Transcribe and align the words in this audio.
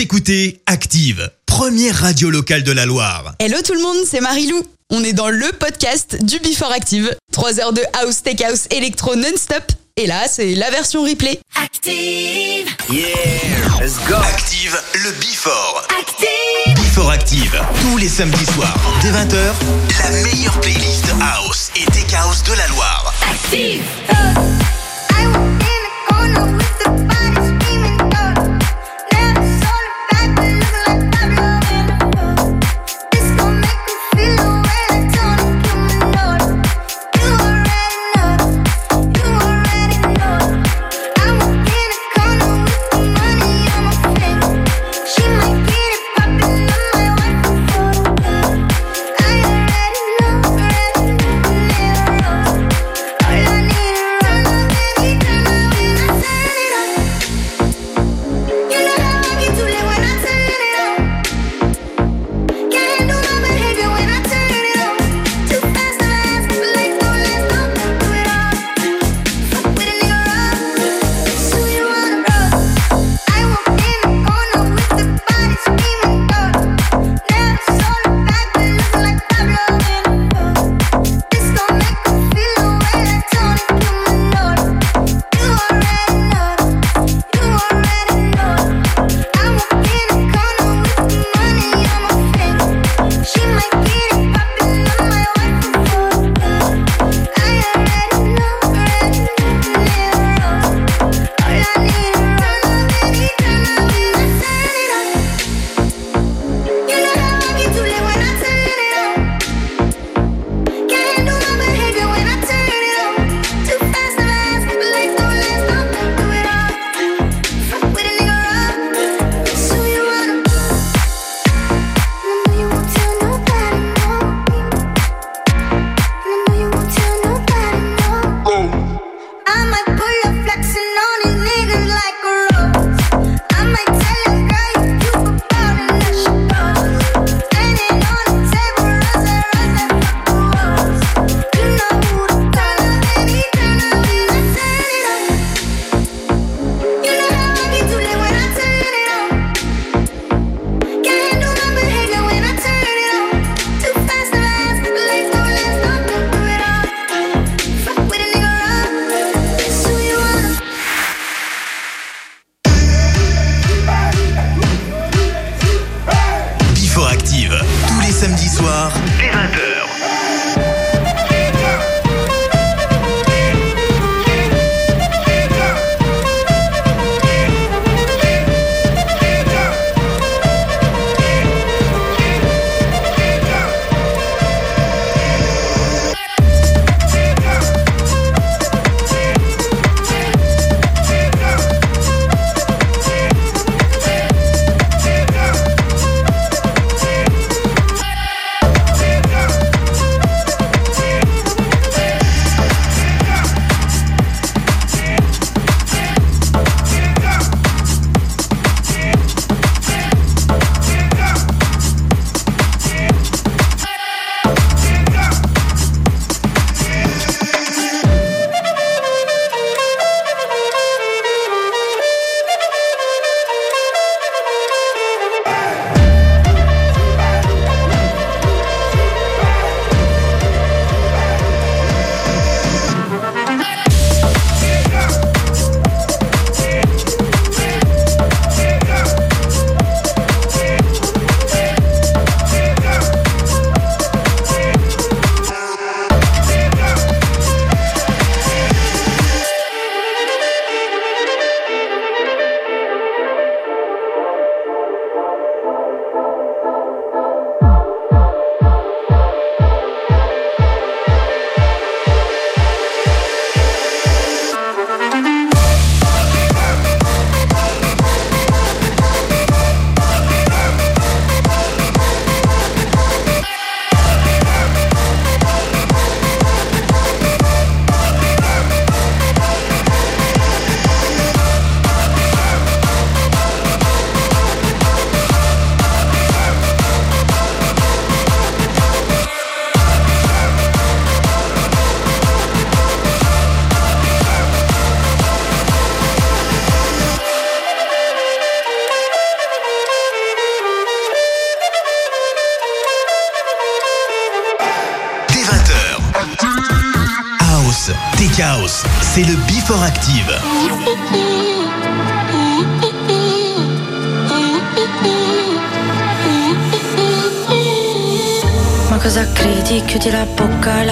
Vous 0.00 0.04
écoutez 0.04 0.62
Active, 0.64 1.30
première 1.44 1.94
radio 1.94 2.30
locale 2.30 2.62
de 2.62 2.72
la 2.72 2.86
Loire. 2.86 3.34
Hello 3.38 3.58
tout 3.62 3.74
le 3.74 3.82
monde, 3.82 3.98
c'est 4.10 4.22
Marilou. 4.22 4.62
On 4.88 5.04
est 5.04 5.12
dans 5.12 5.28
le 5.28 5.52
podcast 5.52 6.16
du 6.24 6.38
Before 6.38 6.72
Active. 6.72 7.14
3 7.32 7.60
heures 7.60 7.74
de 7.74 7.82
house, 8.00 8.22
tech 8.22 8.40
house, 8.40 8.66
électro 8.70 9.14
non-stop. 9.14 9.62
Et 9.98 10.06
là, 10.06 10.22
c'est 10.26 10.54
la 10.54 10.70
version 10.70 11.02
replay. 11.02 11.38
Active, 11.54 12.66
Yeah, 12.90 13.04
let's 13.78 13.98
go. 14.08 14.14
Active, 14.14 14.74
le 14.94 15.10
Before. 15.20 15.86
active, 16.00 16.76
Before 16.76 17.10
Active, 17.10 17.60
tous 17.82 17.98
les 17.98 18.08
samedis 18.08 18.46
soirs, 18.54 18.78
dès 19.02 19.10
20h, 19.10 19.52
la 20.02 20.10
meilleure 20.22 20.58
playlist 20.62 21.12
house 21.20 21.70
et 21.76 21.84
tech 21.90 22.14
house 22.14 22.42
de 22.44 22.54
la 22.54 22.66
Loire. 22.68 23.12
active. 23.30 23.82
I 25.12 25.49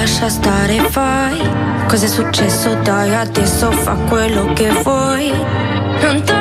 lascia 0.00 0.28
stare, 0.28 0.78
fai. 0.90 1.38
Cos'è 1.88 2.06
successo? 2.06 2.74
Dai, 2.82 3.14
adesso 3.14 3.70
fa 3.72 3.94
quello 4.08 4.52
che 4.52 4.70
vuoi. 4.82 5.32
Non 6.00 6.22
tornare 6.24 6.37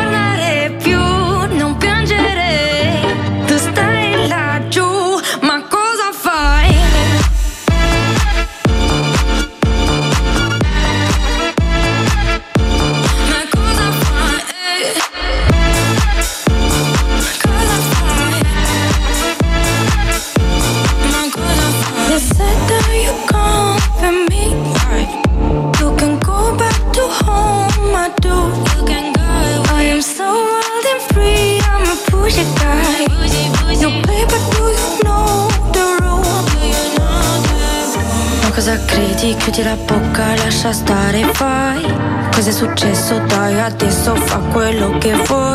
so 44.08 44.16
fuck 44.16 44.56
with 44.56 44.80
lo 44.80 44.98
que 45.02 45.14
fue 45.26 45.47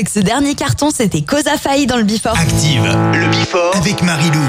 avec 0.00 0.08
ce 0.08 0.20
dernier 0.20 0.54
carton, 0.54 0.88
c'était 0.90 1.20
Cosa 1.20 1.58
Faille 1.58 1.84
dans 1.84 1.98
le 1.98 2.04
Before. 2.04 2.32
Active, 2.32 2.82
le 3.12 3.26
Before 3.26 3.76
avec 3.76 4.02
Marilou. 4.02 4.40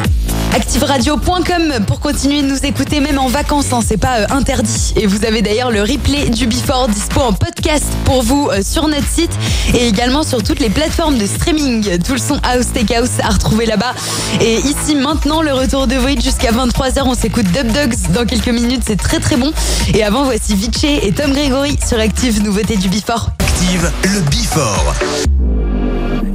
ActiveRadio.com 0.53 1.85
pour 1.87 1.99
continuer 1.99 2.41
de 2.41 2.47
nous 2.47 2.65
écouter 2.65 3.01
même 3.01 3.19
en 3.19 3.27
vacances, 3.27 3.73
hein, 3.73 3.81
c'est 3.85 3.97
pas 3.97 4.19
euh, 4.19 4.25
interdit. 4.29 4.93
Et 4.95 5.07
vous 5.07 5.25
avez 5.25 5.41
d'ailleurs 5.41 5.69
le 5.69 5.81
replay 5.81 6.29
du 6.29 6.47
Before 6.47 6.87
dispo 6.87 7.19
en 7.19 7.33
podcast 7.33 7.83
pour 8.05 8.23
vous 8.23 8.49
euh, 8.49 8.61
sur 8.63 8.87
notre 8.87 9.07
site 9.07 9.31
et 9.73 9.89
également 9.89 10.23
sur 10.23 10.41
toutes 10.41 10.61
les 10.61 10.69
plateformes 10.69 11.17
de 11.17 11.25
streaming. 11.25 11.97
Tout 11.99 12.13
le 12.13 12.19
son 12.19 12.39
House 12.43 12.67
Take 12.73 12.95
House 12.95 13.19
à 13.21 13.29
retrouver 13.29 13.65
là-bas. 13.65 13.93
Et 14.39 14.55
ici 14.55 14.95
maintenant 14.95 15.41
le 15.41 15.53
retour 15.53 15.85
de 15.85 15.95
Void 15.95 16.21
jusqu'à 16.21 16.51
23h, 16.51 17.01
on 17.05 17.15
s'écoute 17.15 17.47
Dub 17.51 17.73
Dogs 17.73 18.13
dans 18.13 18.25
quelques 18.25 18.47
minutes, 18.47 18.83
c'est 18.87 18.99
très 18.99 19.19
très 19.19 19.35
bon. 19.35 19.51
Et 19.93 20.03
avant 20.03 20.23
voici 20.23 20.55
Vichy 20.55 20.99
et 21.01 21.11
Tom 21.11 21.33
Gregory 21.33 21.77
sur 21.85 21.99
Active, 21.99 22.41
nouveauté 22.41 22.77
du 22.77 22.87
Before. 22.87 23.31
Active, 23.39 23.91
le 24.03 24.21
Before. 24.29 24.95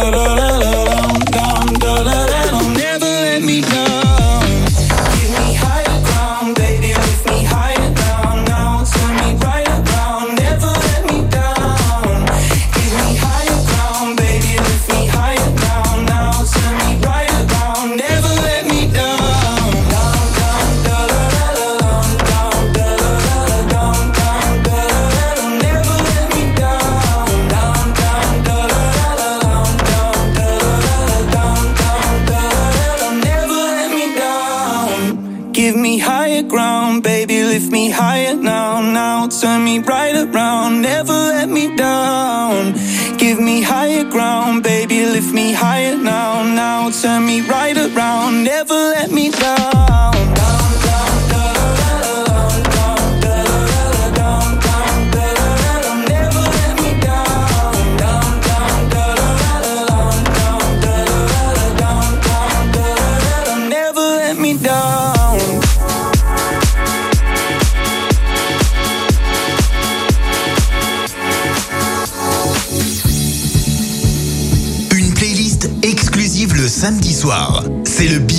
better 0.00 0.27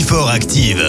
Active. 0.09 0.27
Active 0.27 0.88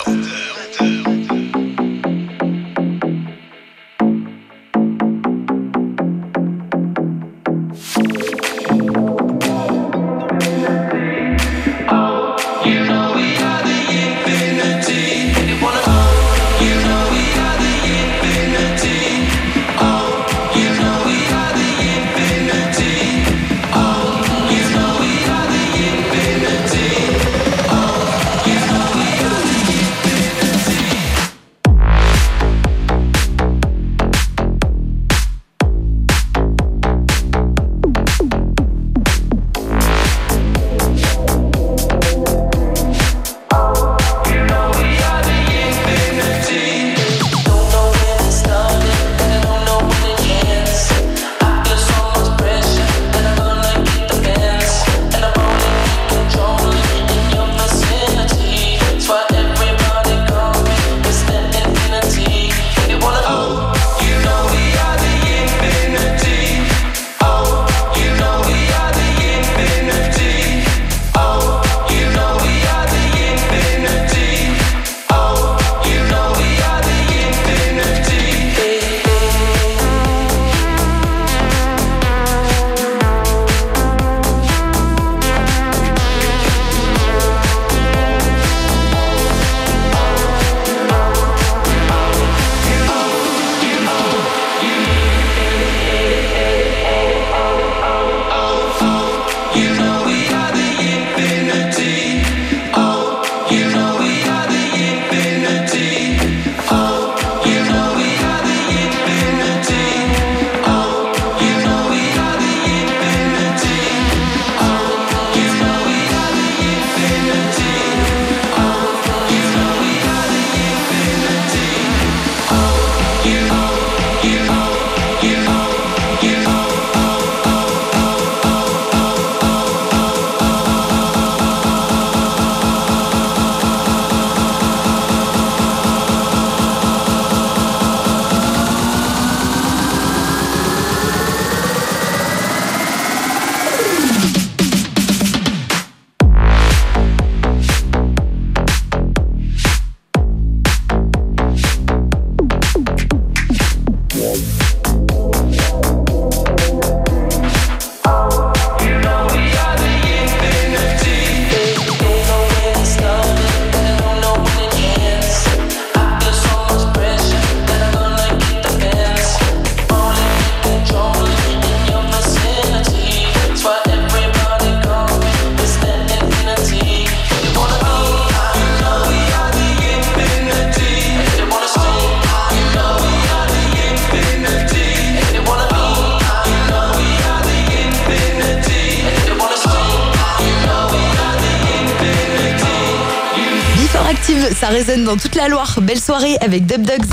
Toute 195.17 195.35
la 195.35 195.47
Loire. 195.47 195.79
Belle 195.81 195.99
soirée 195.99 196.37
avec 196.41 196.65
Dub 196.65 196.83
Dogs. 196.83 197.05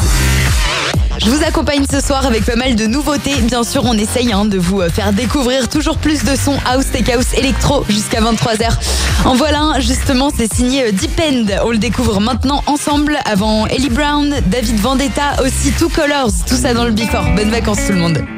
Je 1.19 1.31
vous 1.31 1.43
accompagne 1.43 1.85
ce 1.91 2.01
soir 2.01 2.27
avec 2.27 2.45
pas 2.45 2.55
mal 2.55 2.77
de 2.77 2.87
nouveautés. 2.87 3.35
Bien 3.43 3.65
sûr, 3.65 3.83
on 3.85 3.95
essaye 3.95 4.33
hein, 4.33 4.45
de 4.45 4.59
vous 4.59 4.81
euh, 4.81 4.89
faire 4.89 5.13
découvrir 5.13 5.69
toujours 5.69 5.99
plus 5.99 6.23
de 6.25 6.37
sons 6.37 6.57
house, 6.65 6.87
tech 6.93 7.09
house, 7.09 7.35
électro 7.37 7.85
jusqu'à 7.89 8.21
23h. 8.21 8.69
En 9.25 9.35
voilà 9.35 9.81
justement, 9.81 10.31
c'est 10.37 10.53
signé 10.53 10.85
euh, 10.85 10.93
Deep 10.93 11.21
End. 11.21 11.47
On 11.65 11.71
le 11.71 11.79
découvre 11.79 12.21
maintenant 12.21 12.63
ensemble 12.67 13.19
avant 13.25 13.67
Ellie 13.67 13.91
Brown, 13.91 14.33
David 14.47 14.79
Vendetta, 14.79 15.43
aussi 15.45 15.73
Two 15.73 15.89
Colors. 15.89 16.31
Tout 16.47 16.57
ça 16.57 16.75
dans 16.75 16.85
le 16.85 16.93
Before. 16.93 17.25
Bonnes 17.35 17.51
vacances 17.51 17.79
tout 17.87 17.93
le 17.93 17.99
monde. 17.99 18.38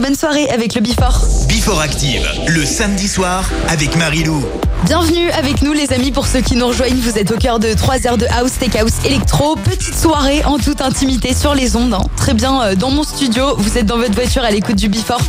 Bonne 0.00 0.14
soirée 0.14 0.48
avec 0.50 0.74
le 0.74 0.80
Before. 0.80 1.20
Before 1.48 1.80
Active, 1.80 2.26
le 2.48 2.64
samedi 2.64 3.06
soir 3.06 3.44
avec 3.68 3.96
Marilou. 3.96 4.44
Bienvenue 4.86 5.30
avec 5.32 5.60
nous 5.60 5.72
les 5.74 5.92
amis 5.92 6.10
pour 6.10 6.26
ceux 6.26 6.40
qui 6.40 6.56
nous 6.56 6.66
rejoignent. 6.66 6.98
Vous 7.00 7.18
êtes 7.18 7.30
au 7.30 7.36
cœur 7.36 7.58
de 7.58 7.74
3 7.74 8.06
heures 8.06 8.16
de 8.16 8.26
house, 8.30 8.52
tech 8.58 8.74
house, 8.76 8.92
électro. 9.04 9.56
Petite 9.56 9.94
soirée 9.94 10.42
en 10.44 10.58
toute 10.58 10.80
intimité 10.80 11.34
sur 11.34 11.54
les 11.54 11.76
ondes. 11.76 11.92
hein. 11.92 12.02
Très 12.16 12.32
bien 12.32 12.62
euh, 12.62 12.74
dans 12.74 12.90
mon 12.90 13.02
studio. 13.02 13.56
Vous 13.58 13.76
êtes 13.76 13.84
dans 13.86 13.98
votre 13.98 14.14
voiture 14.14 14.42
à 14.42 14.50
l'écoute 14.50 14.76
du 14.76 14.88
Before 14.88 15.20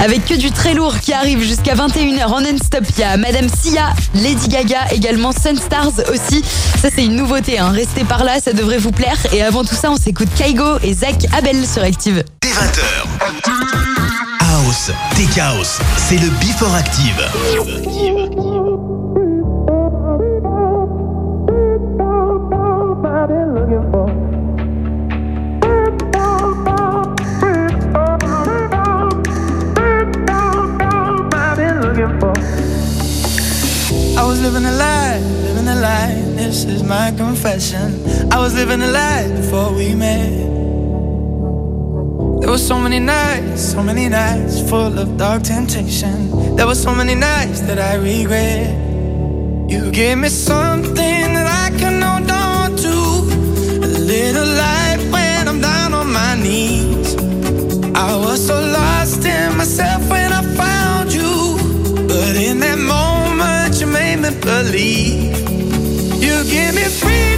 avec 0.00 0.24
que 0.26 0.34
du 0.34 0.50
très 0.50 0.74
lourd 0.74 0.98
qui 1.00 1.12
arrive 1.12 1.42
jusqu'à 1.42 1.74
21h 1.74 2.24
en 2.26 2.40
non-stop. 2.40 2.84
Il 2.96 3.00
y 3.00 3.04
a 3.04 3.16
Madame 3.16 3.48
Sia, 3.48 3.94
Lady 4.14 4.48
Gaga, 4.48 4.86
également 4.92 5.32
Sunstars 5.32 5.92
aussi. 6.12 6.42
Ça 6.80 6.88
c'est 6.94 7.04
une 7.04 7.16
nouveauté. 7.16 7.58
Hein. 7.58 7.70
Restez 7.70 8.04
par 8.04 8.24
là, 8.24 8.38
ça 8.42 8.52
devrait 8.52 8.78
vous 8.78 8.92
plaire. 8.92 9.16
Et 9.32 9.42
avant 9.42 9.64
tout 9.64 9.74
ça, 9.74 9.90
on 9.90 9.96
s'écoute 9.96 10.28
Kaigo 10.36 10.78
et 10.82 10.92
Zach 10.92 11.26
Abel 11.36 11.66
sur 11.66 11.82
Active. 11.82 12.22
Dès 12.42 12.48
20h. 12.50 13.79
Tech 14.86 15.36
House, 15.36 15.78
c'est 15.98 16.16
le 16.16 16.30
Before 16.40 16.74
Active. 16.74 17.20
I 34.16 34.24
was 34.24 34.40
living 34.40 34.64
a 34.64 34.72
lie, 34.72 35.18
living 35.44 35.68
a. 35.68 36.22
This 36.36 36.64
is 36.64 36.82
my 36.82 37.12
confession. 37.18 38.02
I 38.32 38.38
was 38.38 38.54
living 38.54 38.80
a 38.80 38.90
lie 38.90 39.28
before 39.28 39.74
we 39.74 39.94
met. 39.94 40.49
So 42.70 42.78
many 42.78 43.00
nights, 43.00 43.72
so 43.72 43.82
many 43.82 44.08
nights 44.08 44.60
full 44.70 44.96
of 44.96 45.16
dark 45.16 45.42
temptation. 45.42 46.54
There 46.54 46.68
were 46.68 46.76
so 46.76 46.94
many 46.94 47.16
nights 47.16 47.62
that 47.62 47.80
I 47.80 47.96
regret. 47.96 48.70
You 49.68 49.90
gave 49.90 50.18
me 50.18 50.28
something 50.28 51.34
that 51.34 51.48
I 51.64 51.76
can 51.76 52.00
hold 52.00 52.30
on 52.30 52.76
to. 52.76 52.96
A 53.84 53.90
little 54.12 54.46
light 54.46 55.00
when 55.10 55.48
I'm 55.48 55.60
down 55.60 55.94
on 55.94 56.12
my 56.12 56.36
knees. 56.36 57.16
I 57.96 58.14
was 58.16 58.46
so 58.46 58.54
lost 58.54 59.24
in 59.24 59.56
myself 59.56 60.08
when 60.08 60.32
I 60.32 60.42
found 60.54 61.12
you. 61.12 61.58
But 62.06 62.36
in 62.36 62.60
that 62.60 62.78
moment, 62.78 63.80
you 63.80 63.88
made 63.88 64.20
me 64.24 64.30
believe. 64.40 65.34
You 66.22 66.44
give 66.44 66.76
me 66.76 66.84
freedom, 66.84 67.29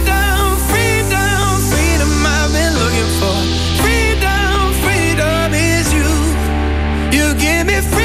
give 7.43 7.67
me 7.67 7.81
freedom, 7.81 8.02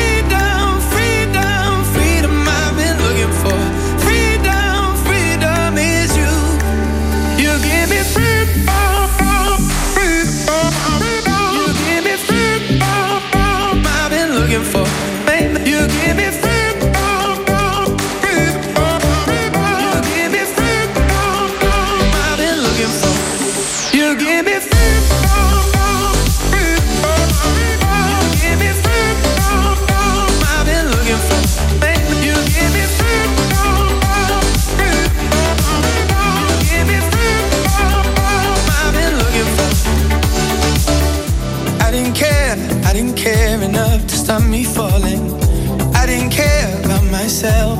myself 47.40 47.78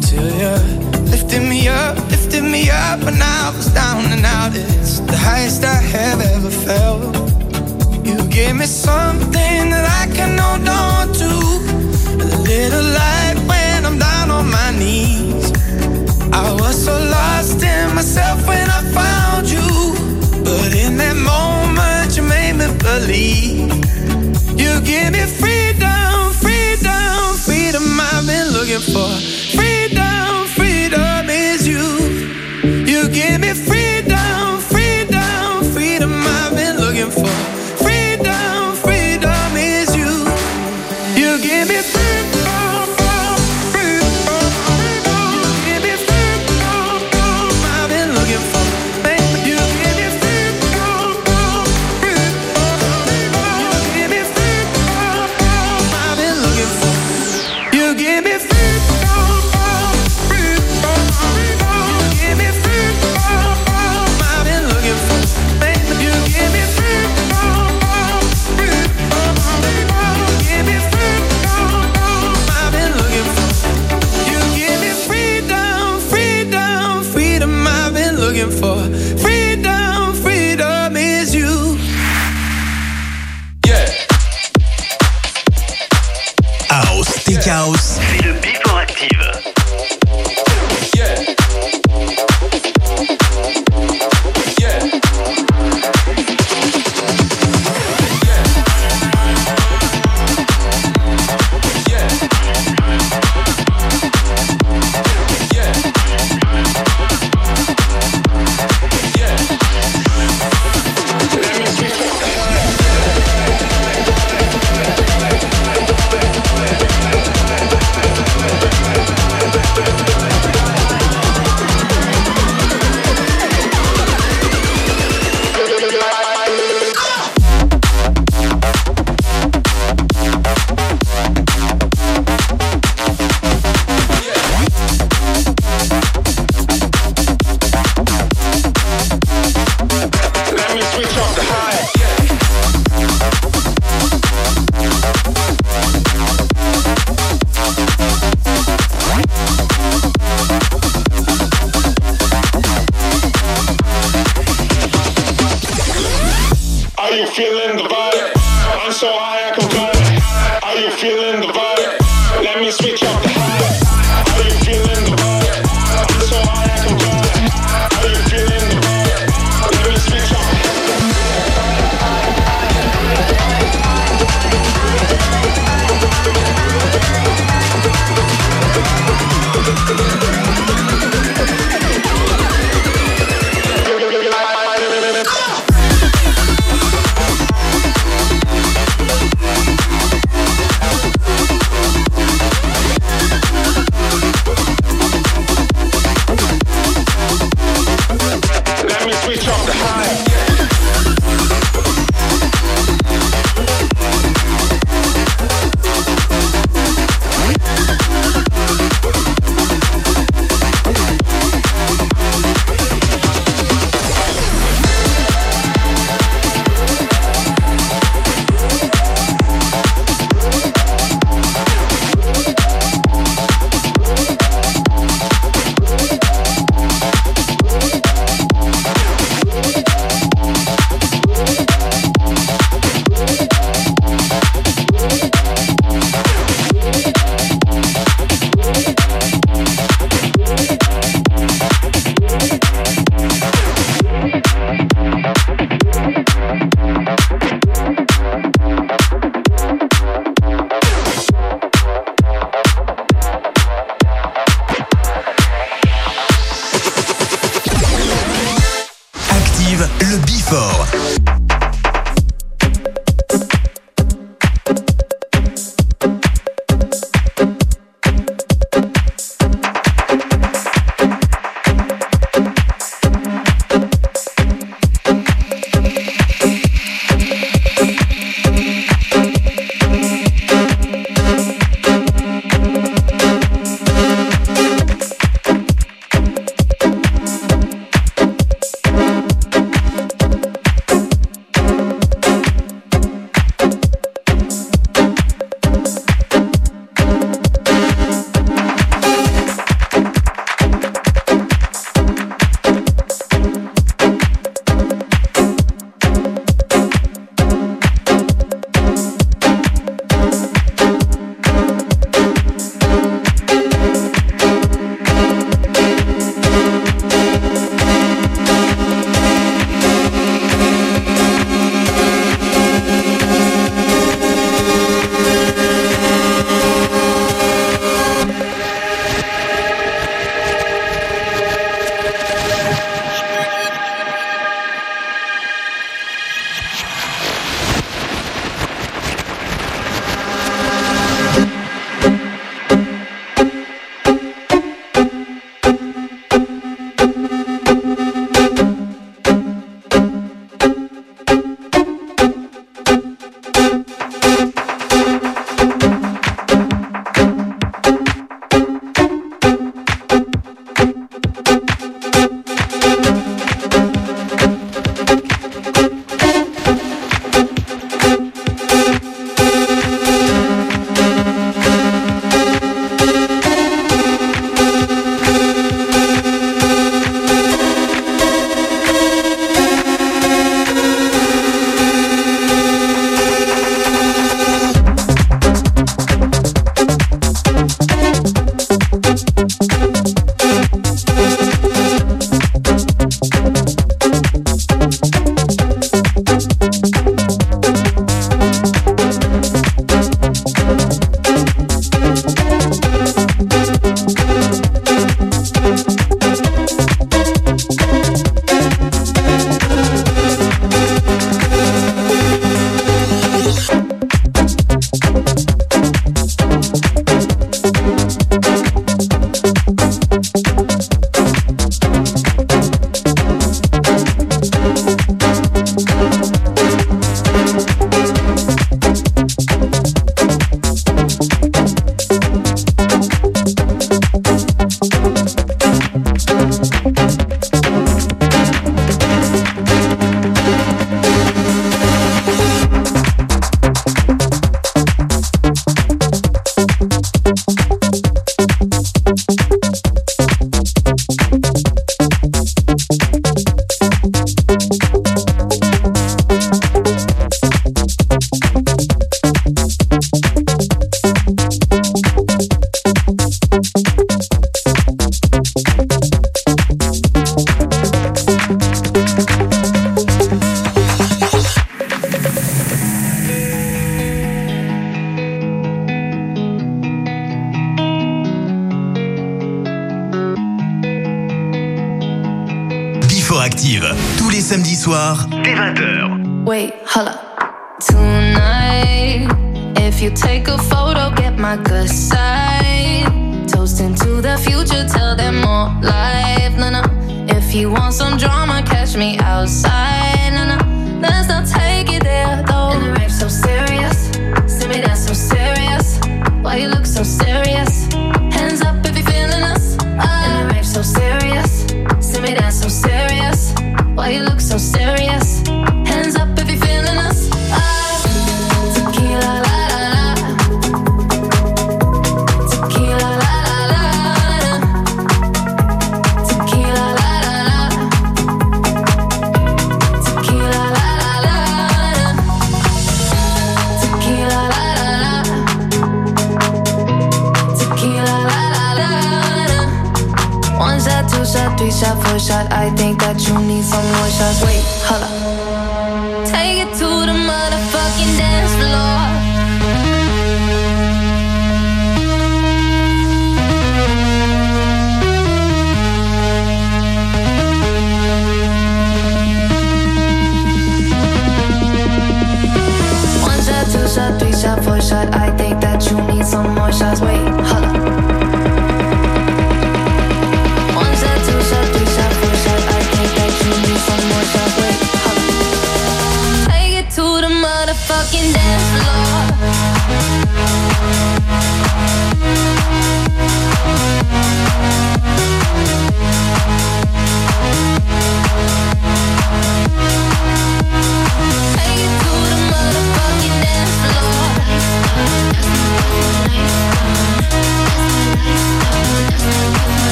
till 0.00 0.30
you 0.38 0.54
lifted 1.10 1.42
me 1.42 1.66
up, 1.66 1.96
lifted 2.08 2.44
me 2.44 2.70
up, 2.70 3.00
and 3.02 3.20
I 3.20 3.52
was 3.56 3.66
down 3.74 4.04
and 4.12 4.24
out. 4.24 4.52
It's 4.54 5.00
the 5.00 5.16
highest 5.16 5.64
I 5.64 5.74
have 5.74 6.20
ever 6.20 6.48
felt. 6.48 7.16
You 8.06 8.16
gave 8.28 8.54
me 8.54 8.66
something 8.66 9.70
that 9.72 9.86
I 10.02 10.06
can 10.14 10.38
hold 10.38 10.68
on 10.68 11.12
to, 11.20 11.32
a 12.22 12.38
little 12.52 12.86
light 13.00 13.38
when 13.50 13.84
I'm 13.84 13.98
down 13.98 14.30
on 14.30 14.48
my 14.48 14.70
knees. 14.78 15.50
I 16.32 16.52
was 16.60 16.84
so 16.84 16.92
lost 16.92 17.60
in 17.60 17.92
myself 17.96 18.46
when 18.46 18.68
I 18.70 18.80
found 19.00 19.50
you. 19.50 19.68
But 20.44 20.76
in 20.76 20.96
that 20.98 21.16
moment, 21.34 22.16
you 22.16 22.22
made 22.22 22.54
me 22.60 22.68
believe. 22.86 23.72
You 24.62 24.80
give 24.82 25.10
me 25.10 25.24
freedom, 25.26 25.47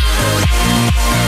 Yeah. 0.00 1.27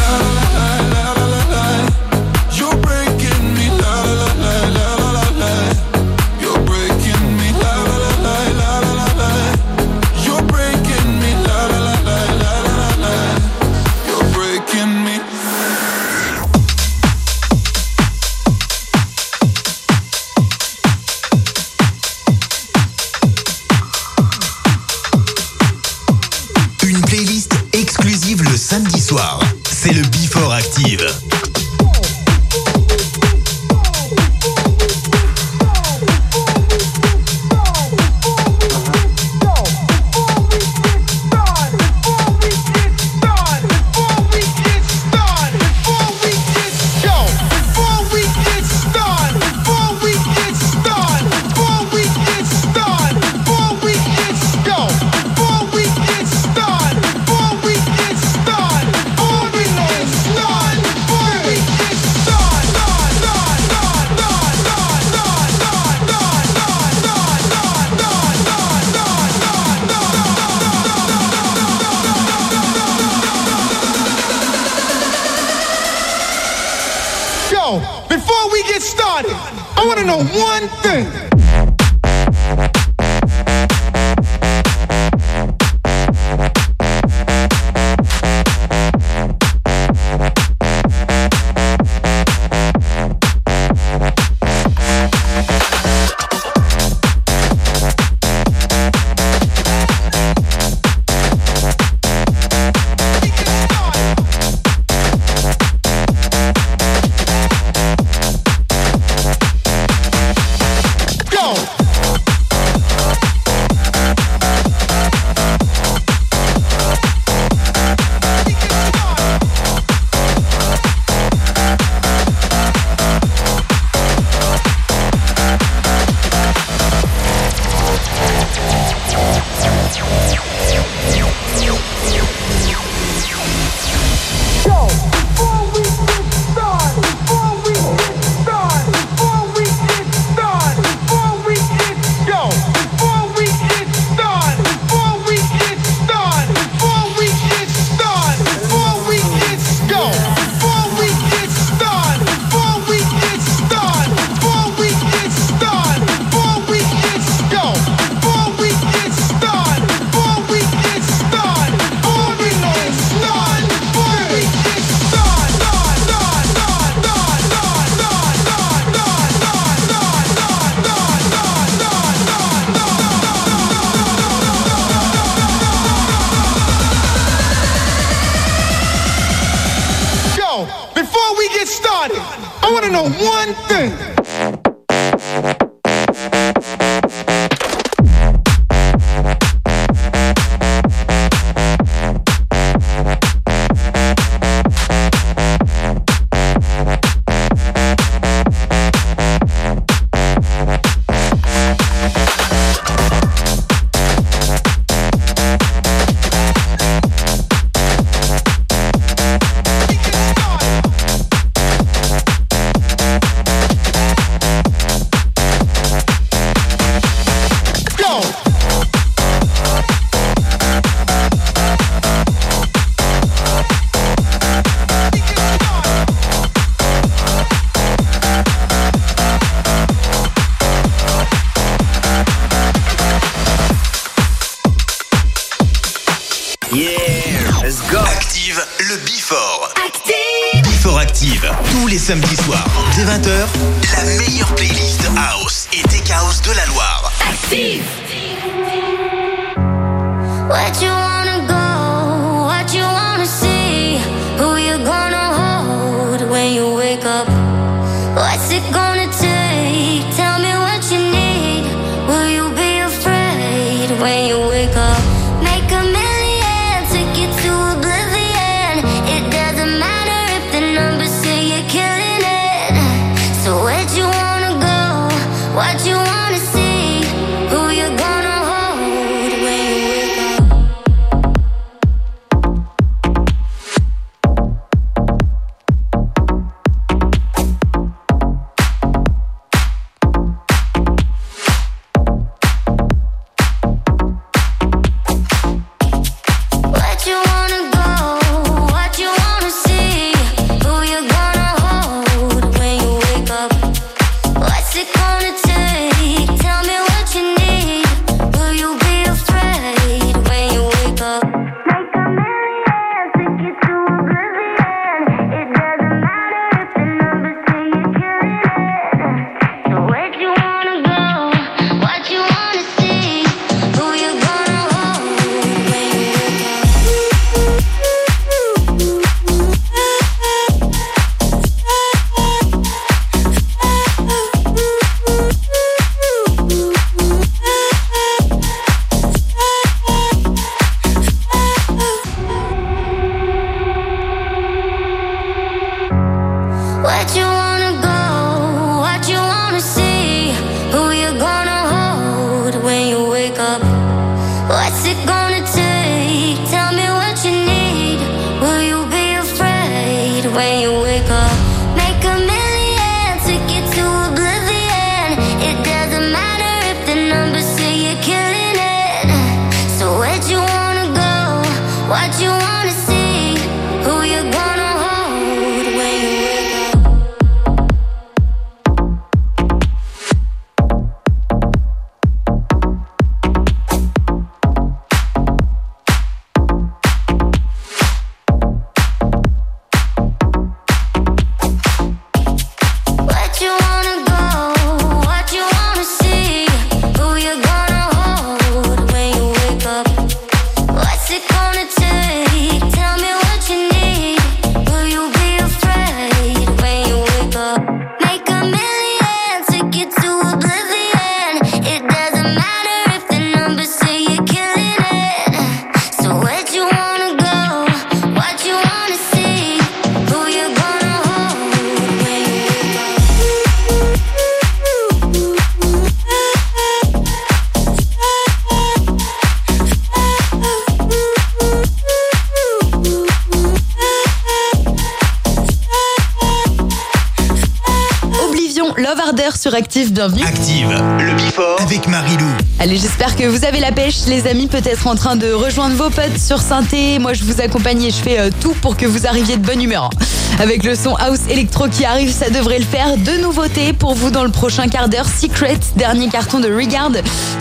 Bienvenue. 439.89 440.23
Active, 440.23 440.69
le 440.99 441.13
Bifort 441.15 441.59
avec 441.59 441.87
Marilou. 441.87 442.27
Allez, 442.59 442.77
j'espère 442.77 443.15
que 443.15 443.23
vous 443.23 443.45
avez 443.45 443.59
la 443.59 443.71
pêche, 443.71 444.05
les 444.05 444.27
amis, 444.27 444.45
peut-être 444.45 444.85
en 444.85 444.93
train 444.93 445.15
de 445.15 445.31
rejoindre 445.31 445.75
vos 445.75 445.89
potes 445.89 446.19
sur 446.19 446.39
Synthé. 446.39 446.99
Moi, 446.99 447.13
je 447.13 447.23
vous 447.23 447.41
accompagne 447.41 447.81
et 447.81 447.89
je 447.89 447.95
fais 447.95 448.19
euh, 448.19 448.29
tout 448.41 448.53
pour 448.61 448.77
que 448.77 448.85
vous 448.85 449.07
arriviez 449.07 449.37
de 449.37 449.45
bonne 449.45 449.61
humeur. 449.61 449.85
Hein. 449.85 450.05
Avec 450.39 450.63
le 450.63 450.75
son 450.75 450.93
House 450.95 451.21
Electro 451.29 451.67
qui 451.67 451.83
arrive, 451.83 452.11
ça 452.11 452.29
devrait 452.29 452.59
le 452.59 452.65
faire. 452.65 452.95
Deux 452.97 453.19
nouveautés 453.21 453.73
pour 453.73 453.95
vous 453.95 454.11
dans 454.11 454.23
le 454.23 454.29
prochain 454.29 454.67
quart 454.67 454.87
d'heure. 454.87 455.07
Secret, 455.07 455.57
dernier 455.75 456.09
carton 456.09 456.39
de 456.39 456.47
Regard. 456.47 456.91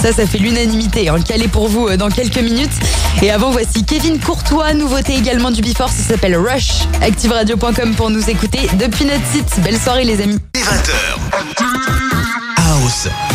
Ça, 0.01 0.13
ça 0.13 0.27
fait 0.27 0.39
l'unanimité. 0.39 1.11
Hein. 1.11 1.21
Calé 1.21 1.47
pour 1.47 1.69
vous 1.69 1.89
euh, 1.89 1.99
dans 1.99 2.09
quelques 2.09 2.39
minutes. 2.39 2.73
Et 3.21 3.31
avant, 3.31 3.51
voici 3.51 3.85
Kevin 3.85 4.19
Courtois, 4.19 4.73
nouveauté 4.73 5.15
également 5.15 5.51
du 5.51 5.61
Before, 5.61 5.91
ça 5.91 6.03
s'appelle 6.03 6.37
Rush. 6.37 6.85
ActiveRadio.com 7.03 7.95
pour 7.97 8.09
nous 8.09 8.31
écouter 8.31 8.61
depuis 8.79 9.05
notre 9.05 9.27
site. 9.31 9.61
Belle 9.63 9.79
soirée 9.79 10.05
les 10.05 10.23
amis. 10.23 10.39
20h. 10.55 12.20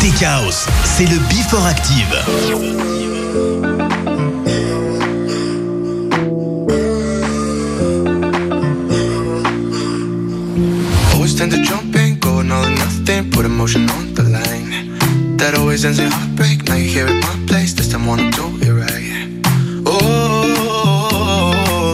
T-Chaos. 0.00 0.66
C'est 0.84 1.06
le 1.06 1.18
Before 1.30 1.64
Active. 1.66 2.04
tend 11.36 11.50
to 11.50 11.62
jump 11.62 11.94
in, 11.96 12.18
going 12.18 12.50
all 12.50 12.66
nothing, 12.66 13.30
put 13.30 13.44
emotion 13.44 13.90
on 13.90 14.14
the 14.14 14.22
line. 14.22 14.96
That 15.36 15.54
always 15.58 15.84
ends 15.84 15.98
in 15.98 16.10
heartbreak. 16.10 16.64
Now 16.66 16.76
you're 16.76 16.88
here 16.88 17.06
at 17.06 17.20
my 17.22 17.46
place, 17.46 17.74
this 17.74 17.88
time 17.88 18.06
wanna 18.06 18.30
do 18.30 18.46
it 18.62 18.72
right. 18.72 19.42
Oh, 19.86 21.16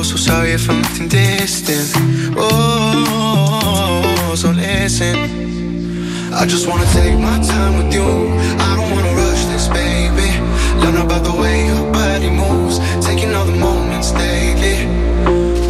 so 0.05 0.17
sorry 0.17 0.53
if 0.53 0.69
I'm 0.71 0.85
acting 0.85 1.09
distant. 1.09 1.93
Oh, 2.37 4.35
so 4.37 4.51
listen. 4.51 5.52
I 6.35 6.47
just 6.47 6.67
wanna 6.67 6.87
take 6.87 7.19
my 7.19 7.39
time 7.45 7.77
with 7.79 7.93
you. 7.95 8.03
I 8.03 8.75
don't 8.77 8.91
wanna 8.91 9.13
rush 9.15 9.45
this, 9.47 9.69
baby. 9.69 10.29
Learn 10.81 10.97
about 11.05 11.25
the 11.25 11.33
way 11.33 11.67
your 11.67 11.93
body 11.93 12.31
moves, 12.31 12.79
taking 13.05 13.35
all 13.35 13.45
the 13.45 13.53
moments 13.53 14.13
daily. 14.13 14.89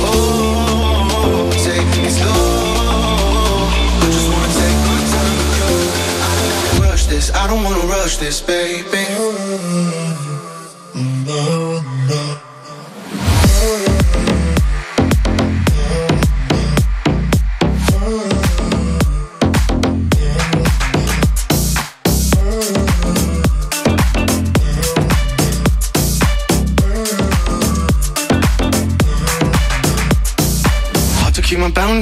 Oh, 0.00 1.50
take 1.52 2.04
it 2.06 2.12
slow. 2.12 3.66
I 4.02 4.06
just 4.16 4.28
wanna 4.32 4.52
take 4.62 4.78
my 4.90 5.00
time 5.14 5.36
with 5.40 5.54
you. 5.60 5.74
Don't 6.22 6.78
wanna 6.78 6.90
rush 6.90 7.06
this. 7.06 7.30
I 7.34 7.46
don't 7.48 7.64
wanna 7.64 7.86
rush 7.86 8.16
this, 8.18 8.40
baby. 8.40 10.21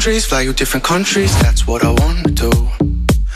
Boundaries, 0.01 0.25
fly 0.25 0.41
you 0.41 0.55
different 0.55 0.83
countries, 0.83 1.31
that's 1.43 1.67
what 1.67 1.85
I 1.85 1.91
wanna 1.91 2.23
do. 2.31 2.51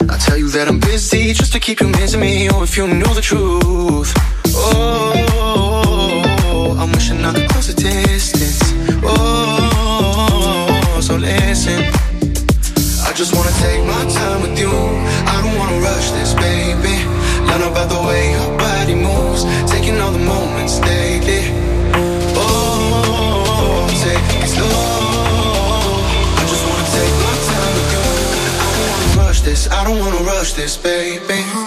I 0.09 0.17
tell 0.17 0.39
you 0.39 0.49
that 0.53 0.67
I'm 0.67 0.81
busy 0.81 1.35
just 1.35 1.53
to 1.53 1.61
keep 1.61 1.81
you 1.81 1.89
missing 1.89 2.21
me. 2.21 2.49
Oh, 2.51 2.63
if 2.63 2.75
you 2.79 2.87
knew 2.87 3.13
the 3.13 3.21
truth. 3.21 4.11
Oh, 4.47 5.13
I'm 6.81 6.91
wishing 6.93 7.23
I 7.23 7.35
could 7.35 7.51
close 7.51 7.67
the 7.67 7.75
distance. 7.75 8.34
Don't 29.95 30.13
wanna 30.13 30.25
rush 30.25 30.55
this, 30.55 30.77
baby. 30.77 31.64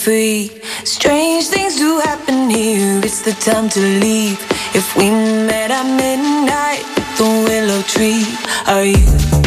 Free? 0.00 0.50
Strange 0.84 1.48
things 1.48 1.76
do 1.76 1.98
happen 2.00 2.48
here, 2.48 3.00
it's 3.04 3.20
the 3.22 3.32
time 3.32 3.68
to 3.68 3.80
leave. 3.80 4.38
If 4.74 4.96
we 4.96 5.10
met 5.10 5.70
at 5.70 5.84
midnight, 5.84 6.84
the 7.18 7.28
willow 7.46 7.82
tree, 7.82 8.24
are 8.66 8.84
you 8.84 9.39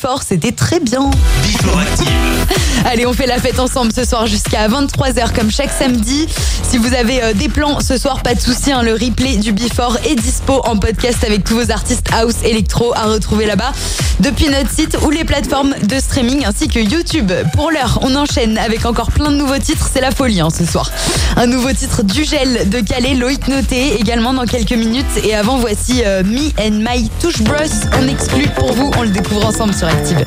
Before, 0.00 0.22
c'était 0.22 0.52
très 0.52 0.78
bien. 0.78 1.10
Before 1.42 1.80
Active. 1.80 2.17
Allez, 2.90 3.04
on 3.04 3.12
fait 3.12 3.26
la 3.26 3.38
fête 3.38 3.60
ensemble 3.60 3.92
ce 3.92 4.02
soir 4.02 4.26
jusqu'à 4.26 4.66
23h 4.66 5.34
comme 5.34 5.50
chaque 5.50 5.70
samedi. 5.70 6.26
Si 6.62 6.78
vous 6.78 6.94
avez 6.94 7.22
euh, 7.22 7.32
des 7.34 7.50
plans 7.50 7.80
ce 7.80 7.98
soir, 7.98 8.22
pas 8.22 8.32
de 8.32 8.40
souci, 8.40 8.72
hein, 8.72 8.82
le 8.82 8.94
replay 8.94 9.36
du 9.36 9.52
Before 9.52 9.98
est 10.08 10.14
dispo 10.14 10.62
en 10.64 10.78
podcast 10.78 11.22
avec 11.22 11.44
tous 11.44 11.54
vos 11.54 11.70
artistes 11.70 12.08
house 12.14 12.36
électro 12.44 12.94
à 12.94 13.04
retrouver 13.04 13.44
là-bas 13.44 13.72
depuis 14.20 14.48
notre 14.48 14.70
site 14.70 14.96
ou 15.04 15.10
les 15.10 15.24
plateformes 15.24 15.74
de 15.82 16.00
streaming 16.00 16.46
ainsi 16.46 16.66
que 16.68 16.78
YouTube. 16.78 17.30
Pour 17.52 17.70
l'heure, 17.70 17.98
on 18.00 18.16
enchaîne 18.16 18.56
avec 18.56 18.86
encore 18.86 19.12
plein 19.12 19.32
de 19.32 19.36
nouveaux 19.36 19.58
titres, 19.58 19.86
c'est 19.92 20.00
la 20.00 20.10
folie 20.10 20.40
hein, 20.40 20.48
ce 20.48 20.64
soir. 20.64 20.90
Un 21.36 21.46
nouveau 21.46 21.70
titre 21.74 22.02
du 22.02 22.24
gel 22.24 22.70
de 22.70 22.80
Calais, 22.80 23.14
Loïc 23.14 23.48
Noté 23.48 24.00
également 24.00 24.32
dans 24.32 24.46
quelques 24.46 24.72
minutes 24.72 25.04
et 25.22 25.34
avant 25.34 25.58
voici 25.58 26.04
euh, 26.06 26.22
Me 26.24 26.48
and 26.58 26.82
My 26.90 27.10
Touche 27.20 27.42
Bros 27.42 27.54
en 27.98 28.08
exclu 28.08 28.48
pour 28.56 28.72
vous, 28.72 28.90
on 28.96 29.02
le 29.02 29.10
découvre 29.10 29.44
ensemble 29.44 29.74
sur 29.74 29.88
Active. 29.88 30.24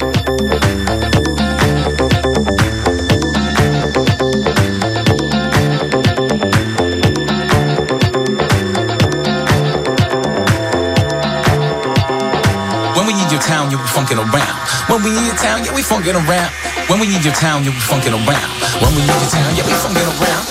When 14.91 15.03
we 15.03 15.09
need 15.11 15.25
your 15.25 15.37
town, 15.37 15.63
yeah, 15.63 15.73
we 15.73 15.81
funkin' 15.81 16.15
around. 16.15 16.51
When 16.89 16.99
we 16.99 17.07
need 17.07 17.23
your 17.23 17.33
town, 17.33 17.63
you 17.63 17.71
be 17.71 17.77
funkin' 17.77 18.11
around. 18.11 18.51
When 18.83 18.93
we 18.93 18.99
need 18.99 19.21
your 19.23 19.31
town, 19.31 19.55
yeah, 19.55 19.65
we 19.65 19.71
funkin' 19.71 20.03
around. 20.19 20.50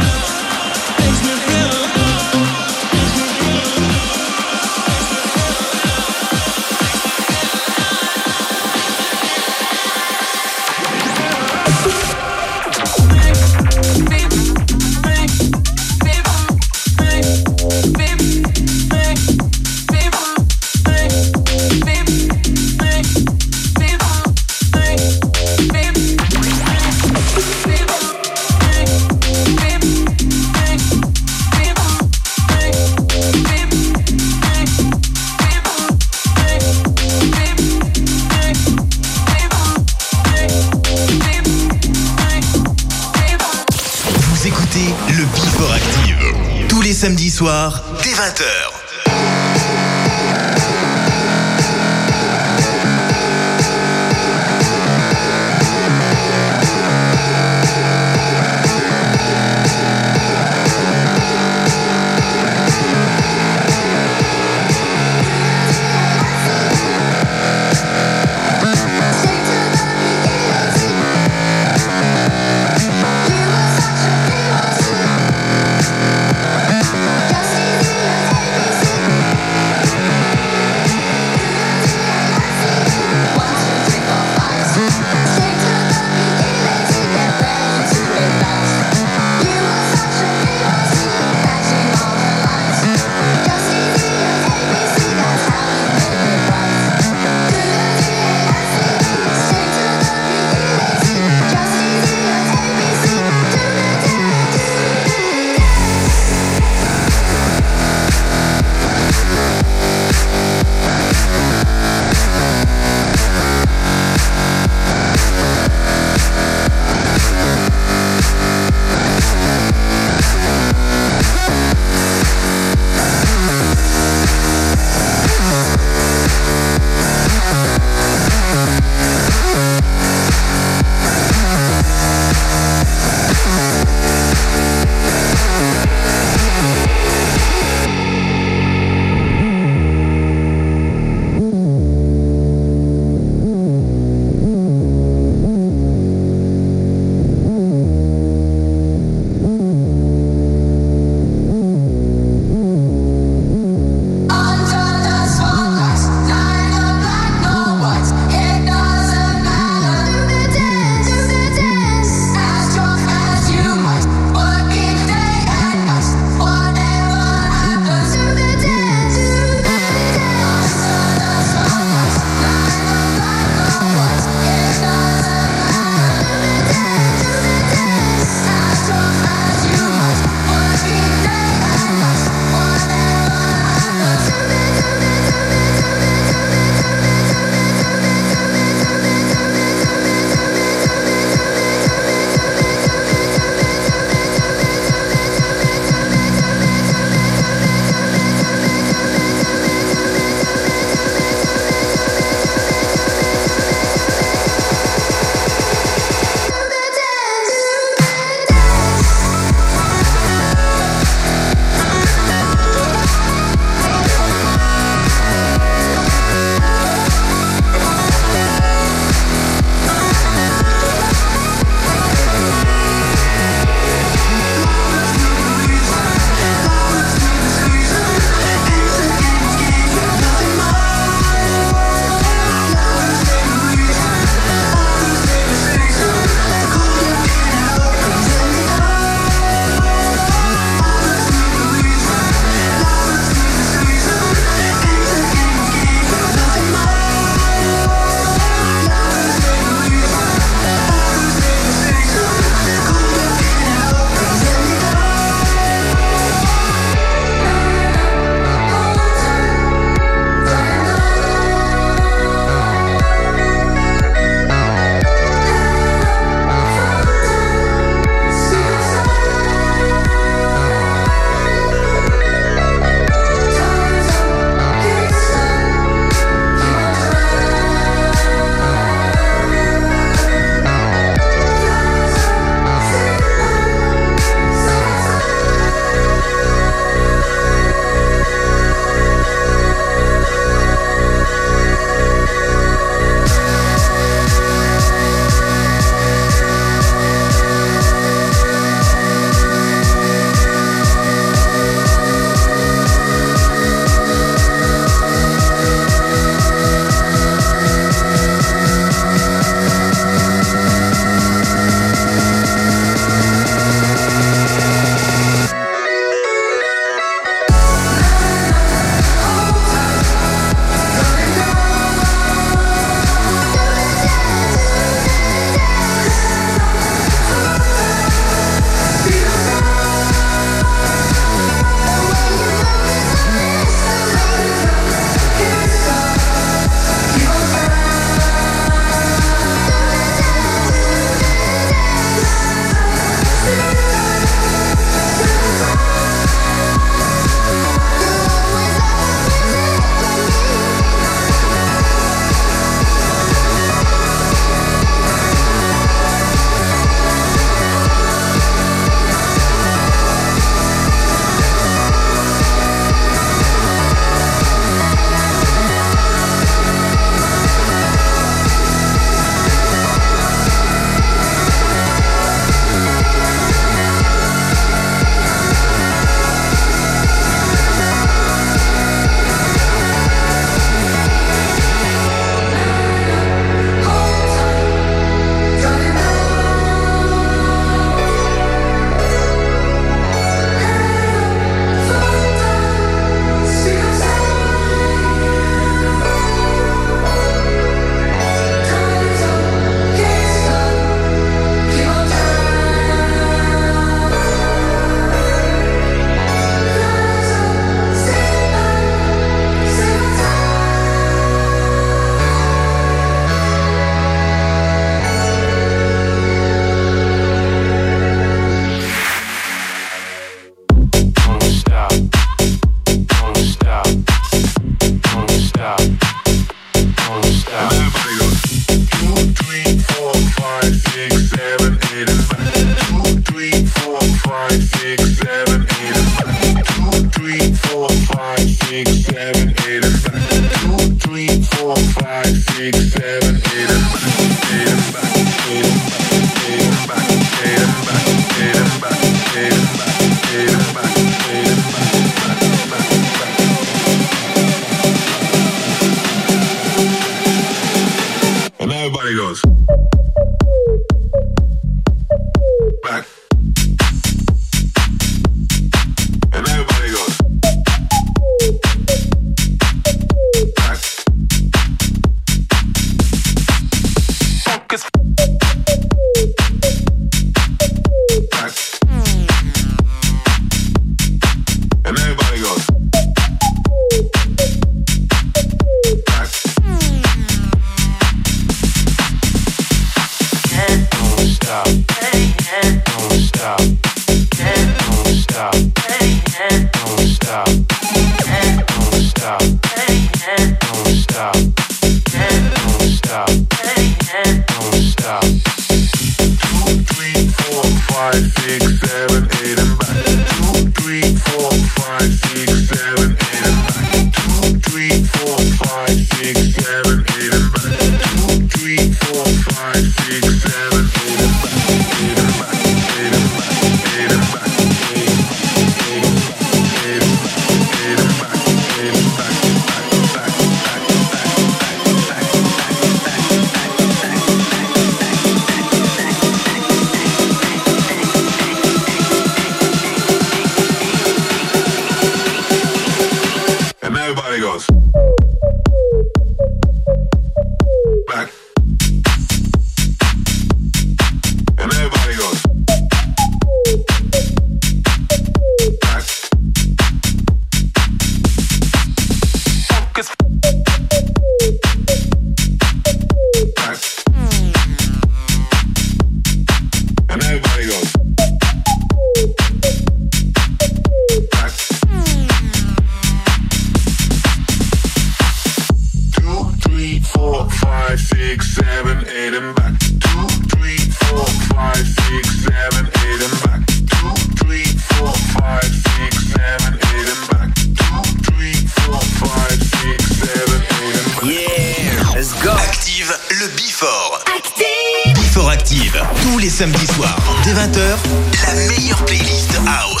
Samedis 596.61 596.93
soirs, 596.93 597.17
dès 597.43 597.53
20h, 597.53 597.97
la 598.45 598.53
meilleure 598.67 599.03
playlist 599.05 599.59
House 599.65 600.00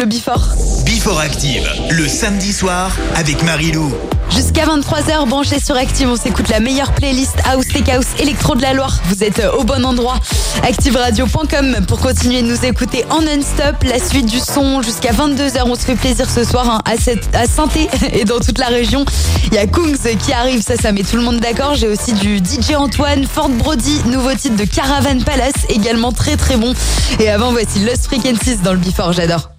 le 0.00 0.06
Bifort. 0.06 0.48
Before 0.86 1.20
Active, 1.20 1.68
le 1.90 2.08
samedi 2.08 2.54
soir 2.54 2.90
avec 3.16 3.42
Marilou. 3.42 3.92
Jusqu'à 4.30 4.64
23h, 4.64 5.28
branché 5.28 5.60
sur 5.60 5.76
Active, 5.76 6.08
on 6.08 6.16
s'écoute 6.16 6.48
la 6.48 6.60
meilleure 6.60 6.92
playlist 6.92 7.34
House 7.44 7.66
Tech 7.68 7.86
House 7.88 8.06
Electro 8.18 8.54
de 8.54 8.62
la 8.62 8.72
Loire. 8.72 8.98
Vous 9.06 9.22
êtes 9.22 9.40
euh, 9.40 9.52
au 9.52 9.64
bon 9.64 9.84
endroit. 9.84 10.18
ActiveRadio.com 10.62 11.84
pour 11.86 11.98
continuer 11.98 12.40
de 12.40 12.46
nous 12.46 12.64
écouter 12.64 13.04
en 13.10 13.20
non-stop. 13.20 13.82
La 13.84 13.98
suite 13.98 14.26
du 14.26 14.38
son 14.38 14.80
jusqu'à 14.80 15.12
22h. 15.12 15.62
On 15.66 15.74
se 15.74 15.80
fait 15.80 15.96
plaisir 15.96 16.30
ce 16.30 16.44
soir 16.44 16.70
hein, 16.70 16.80
à, 16.90 16.96
cette, 16.96 17.34
à 17.34 17.46
saint 17.46 17.68
et 18.12 18.24
dans 18.24 18.38
toute 18.38 18.58
la 18.58 18.68
région. 18.68 19.04
Il 19.48 19.54
y 19.54 19.58
a 19.58 19.66
Kungs 19.66 20.16
qui 20.18 20.32
arrive, 20.32 20.62
ça, 20.62 20.76
ça 20.76 20.92
met 20.92 21.02
tout 21.02 21.16
le 21.16 21.22
monde 21.22 21.40
d'accord. 21.40 21.74
J'ai 21.74 21.88
aussi 21.88 22.14
du 22.14 22.38
DJ 22.38 22.76
Antoine, 22.76 23.26
Ford 23.26 23.50
Brody, 23.50 24.00
nouveau 24.06 24.32
titre 24.32 24.56
de 24.56 24.64
Caravan 24.64 25.20
Palace, 25.24 25.66
également 25.68 26.12
très 26.12 26.36
très 26.36 26.56
bon. 26.56 26.72
Et 27.18 27.28
avant, 27.28 27.50
voici 27.50 27.80
Lost 27.80 28.06
Frequencies 28.06 28.58
dans 28.62 28.72
le 28.72 28.78
Before, 28.78 29.12
j'adore. 29.12 29.50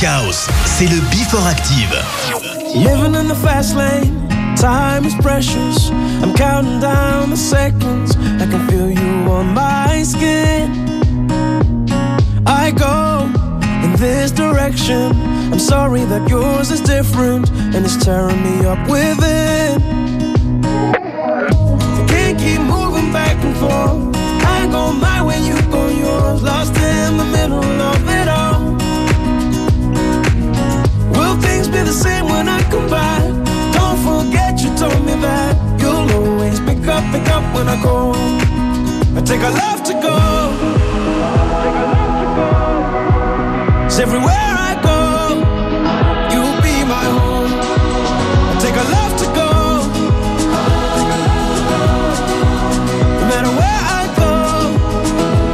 20h. 0.00 0.06
House, 0.06 0.06
Tech 0.06 0.08
House, 0.08 0.48
c'est 0.64 0.86
le 0.86 1.00
Before 1.10 1.46
Active. 1.46 1.94
Living 2.74 3.14
in 3.14 3.28
the 3.28 3.34
fast 3.34 3.76
lane, 3.76 4.28
time 4.56 5.04
is 5.04 5.14
precious. 5.20 5.90
I'm 6.22 6.34
counting 6.34 6.80
down 6.80 7.30
the 7.30 7.36
seconds. 7.36 8.16
I 8.40 8.46
can 8.46 8.66
feel 8.68 8.90
you 8.90 9.30
on 9.30 9.52
my 9.52 10.02
skin. 10.02 10.70
I 12.46 12.70
go 12.72 13.28
in 13.84 13.92
this 13.96 14.30
direction. 14.30 15.12
I'm 15.52 15.58
sorry 15.58 16.04
that 16.04 16.28
yours 16.28 16.70
is 16.70 16.80
different 16.80 17.50
and 17.74 17.84
it's 17.84 17.96
tearing 17.96 18.42
me 18.42 18.66
up 18.66 18.78
within. 18.88 19.82
I 20.64 22.06
can't 22.08 22.38
keep 22.38 22.60
moving 22.60 23.12
back 23.12 23.36
and 23.44 23.56
forth. 23.56 24.16
I 24.44 24.66
go 24.70 24.92
my 24.92 25.22
way, 25.22 25.40
you 25.40 25.60
go 25.70 25.88
yours. 25.88 26.42
Lost 26.42 26.76
in 26.76 27.16
the 27.16 27.24
middle 27.24 27.64
of 27.64 27.99
the 31.90 31.96
same 31.96 32.26
when 32.28 32.48
I 32.48 32.62
come 32.70 32.88
back? 32.88 33.22
Don't 33.74 33.98
forget 34.08 34.62
you 34.62 34.70
told 34.76 35.00
me 35.04 35.14
that 35.26 35.52
you'll 35.80 36.08
always 36.18 36.60
pick 36.60 36.86
up, 36.86 37.02
pick 37.12 37.26
up 37.36 37.44
when 37.54 37.66
I 37.68 37.76
go. 37.82 38.12
I 39.18 39.20
take 39.30 39.42
a 39.50 39.52
love 39.62 39.80
to 39.88 39.94
go. 40.06 40.16
Cause 43.86 43.98
everywhere 44.06 44.50
I 44.68 44.72
go, 44.90 45.00
you'll 46.32 46.58
be 46.68 46.76
my 46.96 47.06
home. 47.18 47.52
I 48.50 48.54
take 48.64 48.76
a 48.84 48.86
love 48.96 49.12
to 49.22 49.26
go. 49.40 49.50
No 53.18 53.24
matter 53.32 53.52
where 53.60 53.82
I 53.98 54.02
go, 54.22 54.32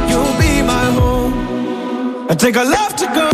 you'll 0.09 0.35
be 0.43 0.53
my 0.73 0.85
home. 0.99 1.33
I 2.29 2.35
take 2.35 2.57
a 2.57 2.63
love 2.63 2.95
to 2.97 3.07
go. 3.07 3.26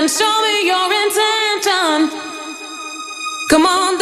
And 0.00 0.08
show 0.08 0.34
me 0.40 0.64
your 0.64 0.88
intention. 1.04 2.08
Come 3.50 3.66
on, 3.66 3.98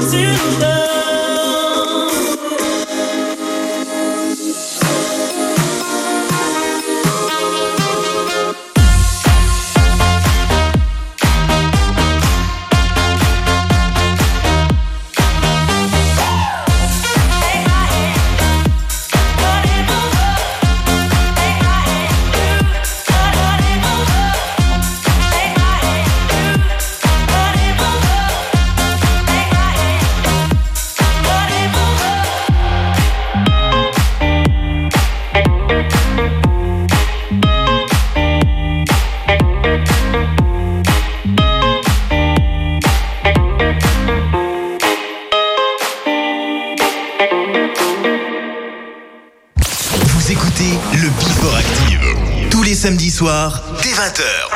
to 0.00 0.60
love. 0.60 0.89
Soirs, 53.20 53.60
dès 53.82 53.90
20h. 53.90 54.49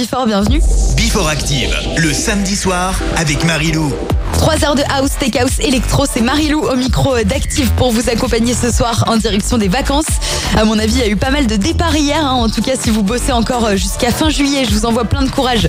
Before, 0.00 0.24
bienvenue. 0.24 0.62
Before 0.96 1.28
Active, 1.28 1.76
le 1.98 2.14
samedi 2.14 2.56
soir 2.56 2.98
avec 3.18 3.44
Marilou. 3.44 3.92
3 4.32 4.64
heures 4.64 4.74
de 4.74 4.82
house, 4.88 5.10
take 5.20 5.38
house, 5.38 5.58
électro, 5.58 6.06
c'est 6.10 6.22
Marilou 6.22 6.60
au 6.62 6.74
micro 6.74 7.18
d'Active 7.22 7.70
pour 7.76 7.92
vous 7.92 8.08
accompagner 8.08 8.54
ce 8.54 8.72
soir 8.72 9.04
en 9.08 9.18
direction 9.18 9.58
des 9.58 9.68
vacances. 9.68 10.06
À 10.56 10.64
mon 10.64 10.78
avis, 10.78 10.94
il 10.94 10.98
y 11.00 11.02
a 11.02 11.08
eu 11.08 11.16
pas 11.16 11.30
mal 11.30 11.46
de 11.46 11.56
départs 11.56 11.94
hier. 11.94 12.24
Hein. 12.24 12.32
En 12.32 12.48
tout 12.48 12.62
cas, 12.62 12.76
si 12.80 12.88
vous 12.88 13.02
bossez 13.02 13.30
encore 13.30 13.66
euh, 13.66 13.76
jusqu'à 13.76 14.10
fin 14.10 14.30
juillet, 14.30 14.64
je 14.64 14.74
vous 14.74 14.86
envoie 14.86 15.04
plein 15.04 15.20
de 15.20 15.28
courage. 15.28 15.68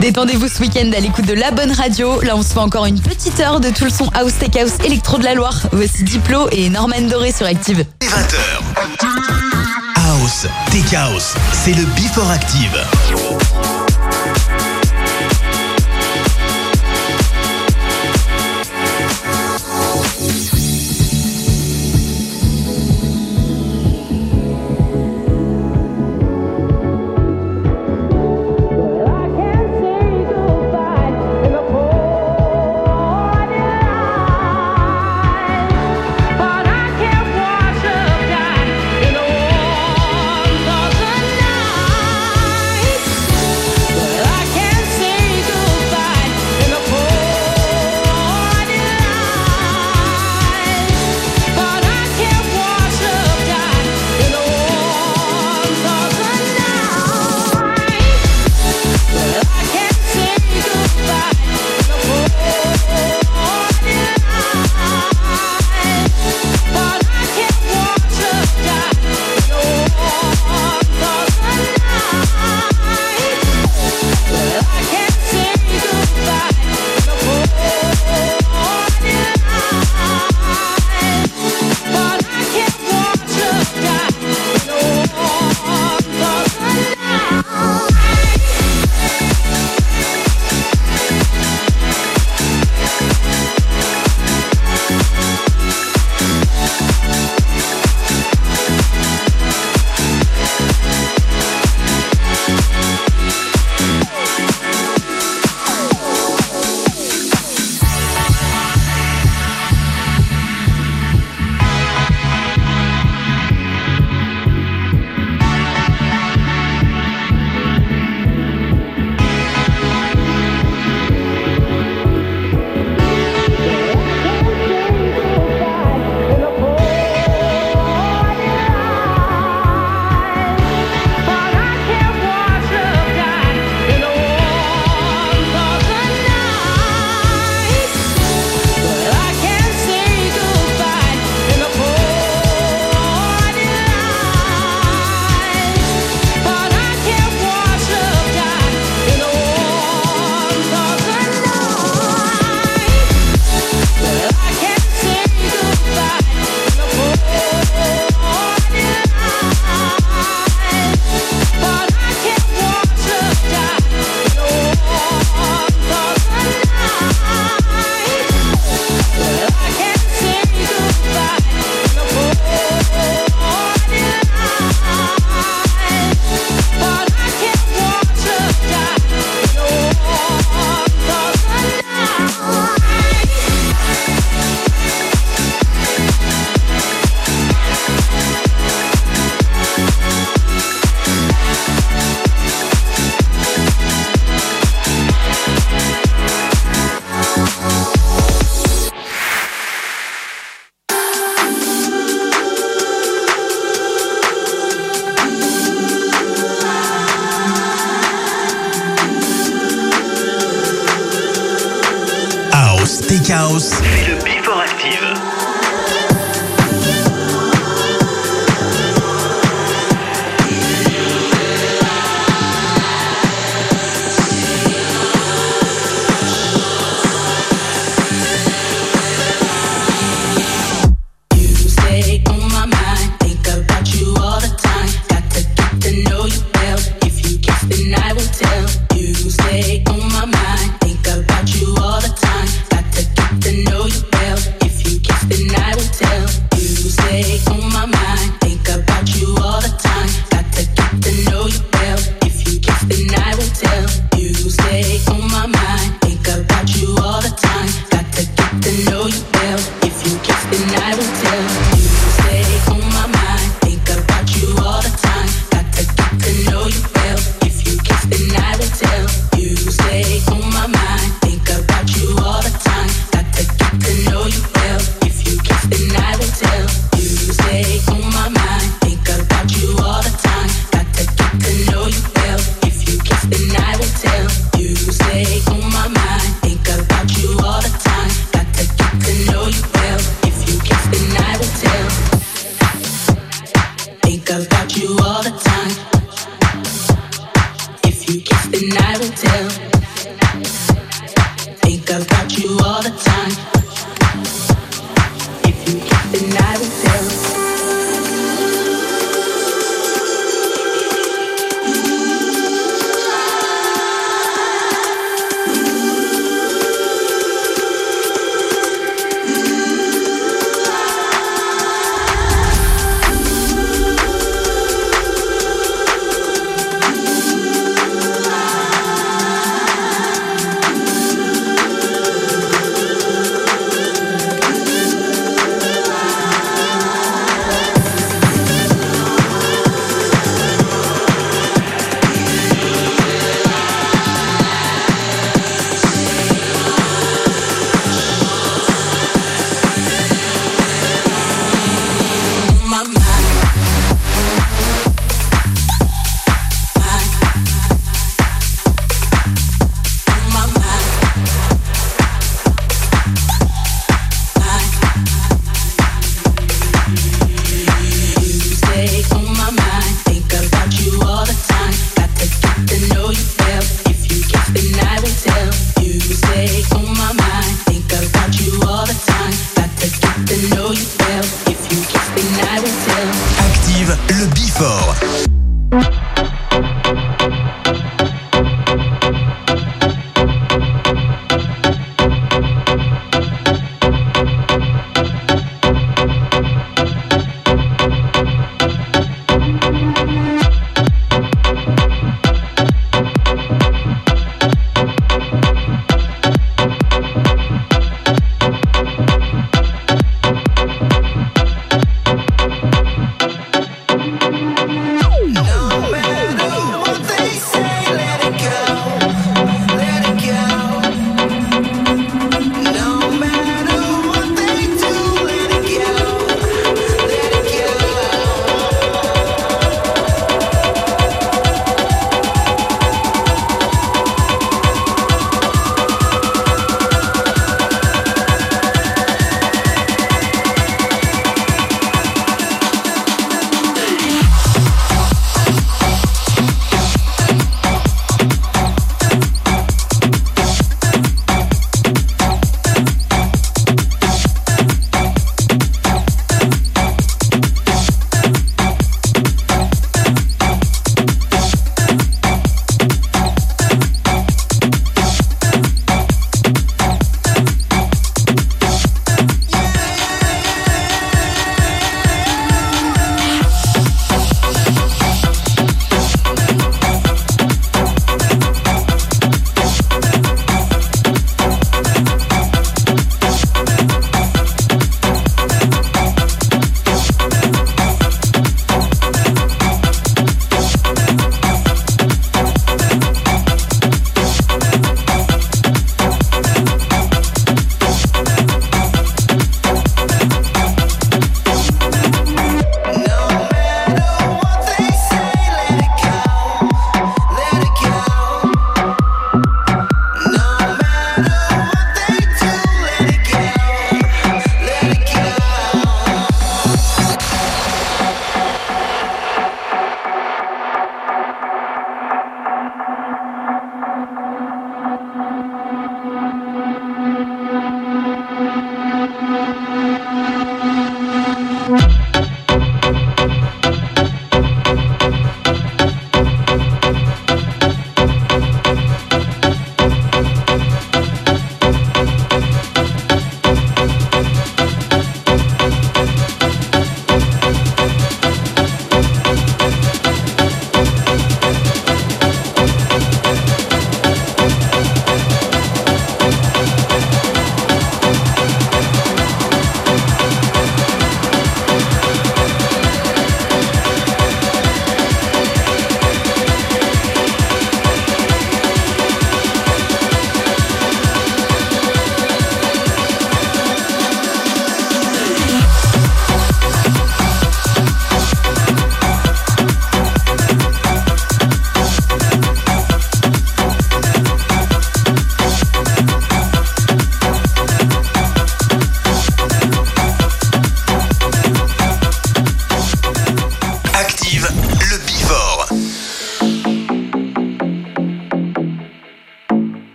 Détendez-vous 0.00 0.48
ce 0.48 0.60
week-end 0.60 0.90
à 0.94 1.00
l'écoute 1.00 1.24
de 1.24 1.32
la 1.32 1.50
bonne 1.50 1.72
radio. 1.72 2.20
Là, 2.20 2.36
on 2.36 2.42
se 2.42 2.48
fait 2.48 2.58
encore 2.58 2.84
une 2.84 3.00
petite 3.00 3.40
heure 3.40 3.60
de 3.60 3.70
tout 3.70 3.84
le 3.84 3.90
son 3.90 4.10
house, 4.12 4.34
take 4.38 4.60
house, 4.60 4.72
électro 4.84 5.16
de 5.16 5.24
la 5.24 5.32
Loire. 5.32 5.58
Voici 5.72 6.04
Diplo 6.04 6.50
et 6.52 6.68
Norman 6.68 7.00
Doré 7.08 7.32
sur 7.32 7.46
Active. 7.46 7.86
20h. 8.02 9.20
House, 9.96 10.46
take 10.70 10.94
house, 10.94 11.34
c'est 11.64 11.72
le 11.72 11.84
Before 11.96 12.30
Active. 12.30 12.78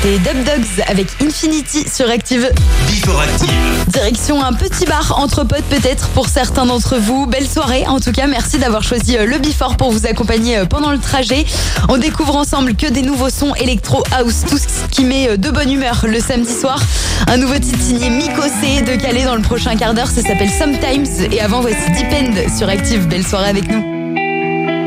C'était 0.00 0.18
Dub 0.18 0.44
Dogs 0.44 0.84
avec 0.86 1.08
Infinity 1.22 1.84
sur 1.88 2.08
Active. 2.08 2.48
Before 2.86 3.20
Active. 3.20 3.50
Direction 3.88 4.44
un 4.44 4.52
petit 4.52 4.84
bar 4.84 5.18
entre 5.18 5.44
potes 5.44 5.64
peut-être 5.64 6.08
pour 6.10 6.28
certains 6.28 6.66
d'entre 6.66 6.98
vous. 6.98 7.26
Belle 7.26 7.48
soirée 7.48 7.84
en 7.86 7.98
tout 7.98 8.12
cas, 8.12 8.26
merci 8.28 8.58
d'avoir 8.58 8.84
choisi 8.84 9.16
euh, 9.16 9.26
le 9.26 9.38
Before 9.38 9.76
pour 9.76 9.90
vous 9.90 10.06
accompagner 10.06 10.58
euh, 10.58 10.66
pendant 10.66 10.92
le 10.92 10.98
trajet. 10.98 11.44
On 11.88 11.96
découvre 11.96 12.36
ensemble 12.36 12.74
que 12.74 12.86
des 12.86 13.02
nouveaux 13.02 13.30
sons 13.30 13.54
électro 13.56 14.04
house, 14.12 14.44
tout 14.48 14.58
ce 14.58 14.86
qui 14.88 15.04
met 15.04 15.30
euh, 15.30 15.36
de 15.36 15.50
bonne 15.50 15.72
humeur 15.72 16.04
le 16.06 16.20
samedi 16.20 16.52
soir. 16.52 16.80
Un 17.26 17.38
nouveau 17.38 17.58
titre 17.58 17.80
signé 17.82 18.10
Mikosé 18.10 18.82
de 18.82 19.00
Calais 19.00 19.24
dans 19.24 19.36
le 19.36 19.42
prochain 19.42 19.74
quart 19.74 19.94
d'heure, 19.94 20.08
ça 20.08 20.22
s'appelle 20.22 20.50
Sometimes. 20.50 21.32
Et 21.32 21.40
avant 21.40 21.60
voici 21.60 21.76
Depend 21.90 22.56
sur 22.56 22.68
Active. 22.68 23.08
Belle 23.08 23.26
soirée 23.26 23.48
avec 23.48 23.68
nous. 23.68 23.80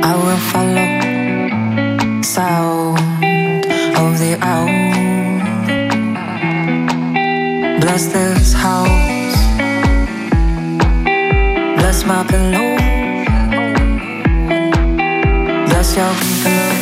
I 0.03 0.14
will 0.23 0.38
follow 0.53 1.01
of 4.01 4.17
the 4.17 4.35
owl. 4.41 4.65
Bless 7.81 8.05
this 8.07 8.53
house. 8.53 9.38
Bless 11.80 12.03
my 12.05 12.23
pillow. 12.31 12.77
Bless 15.67 15.95
your 15.95 16.13
pillow. 16.43 16.81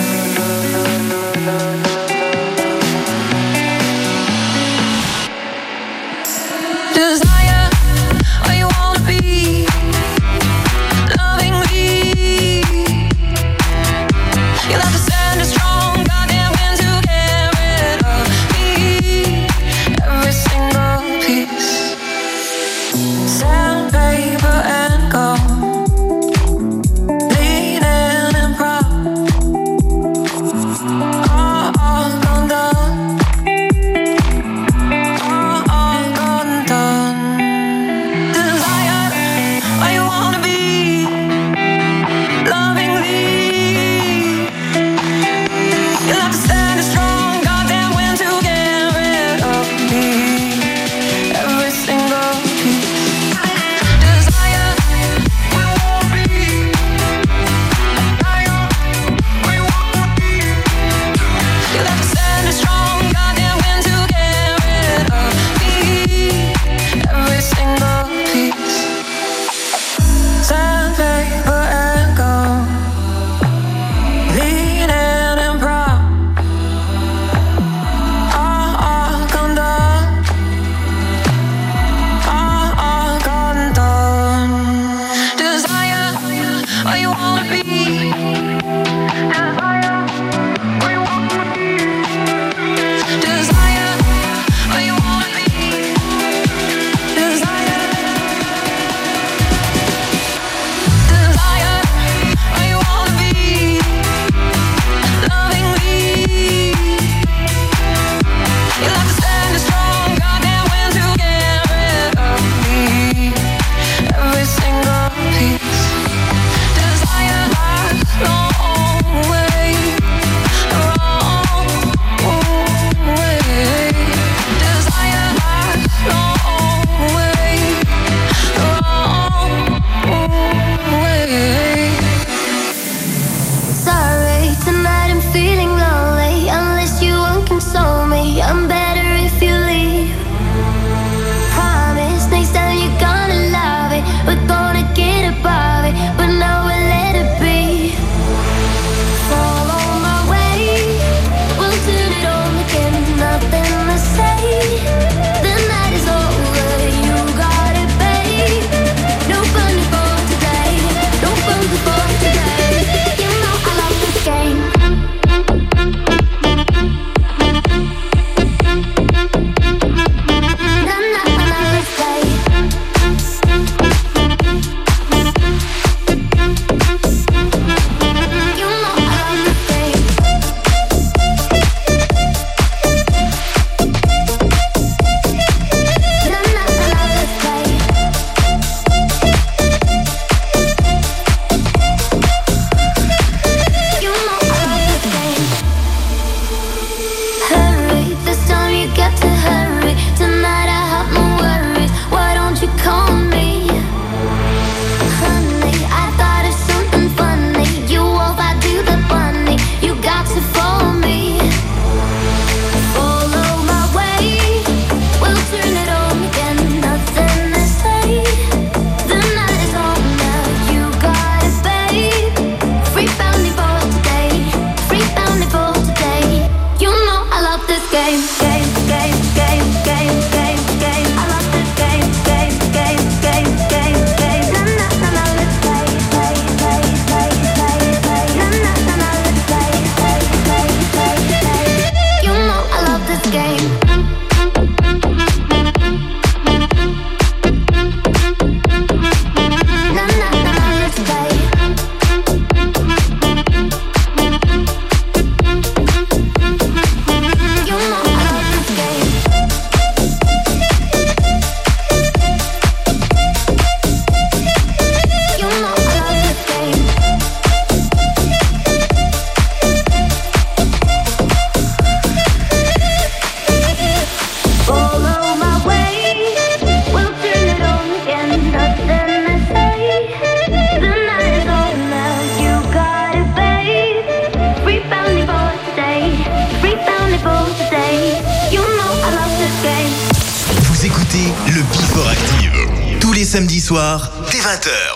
soir, 293.70 294.10
dès 294.32 294.40
20h. 294.40 294.89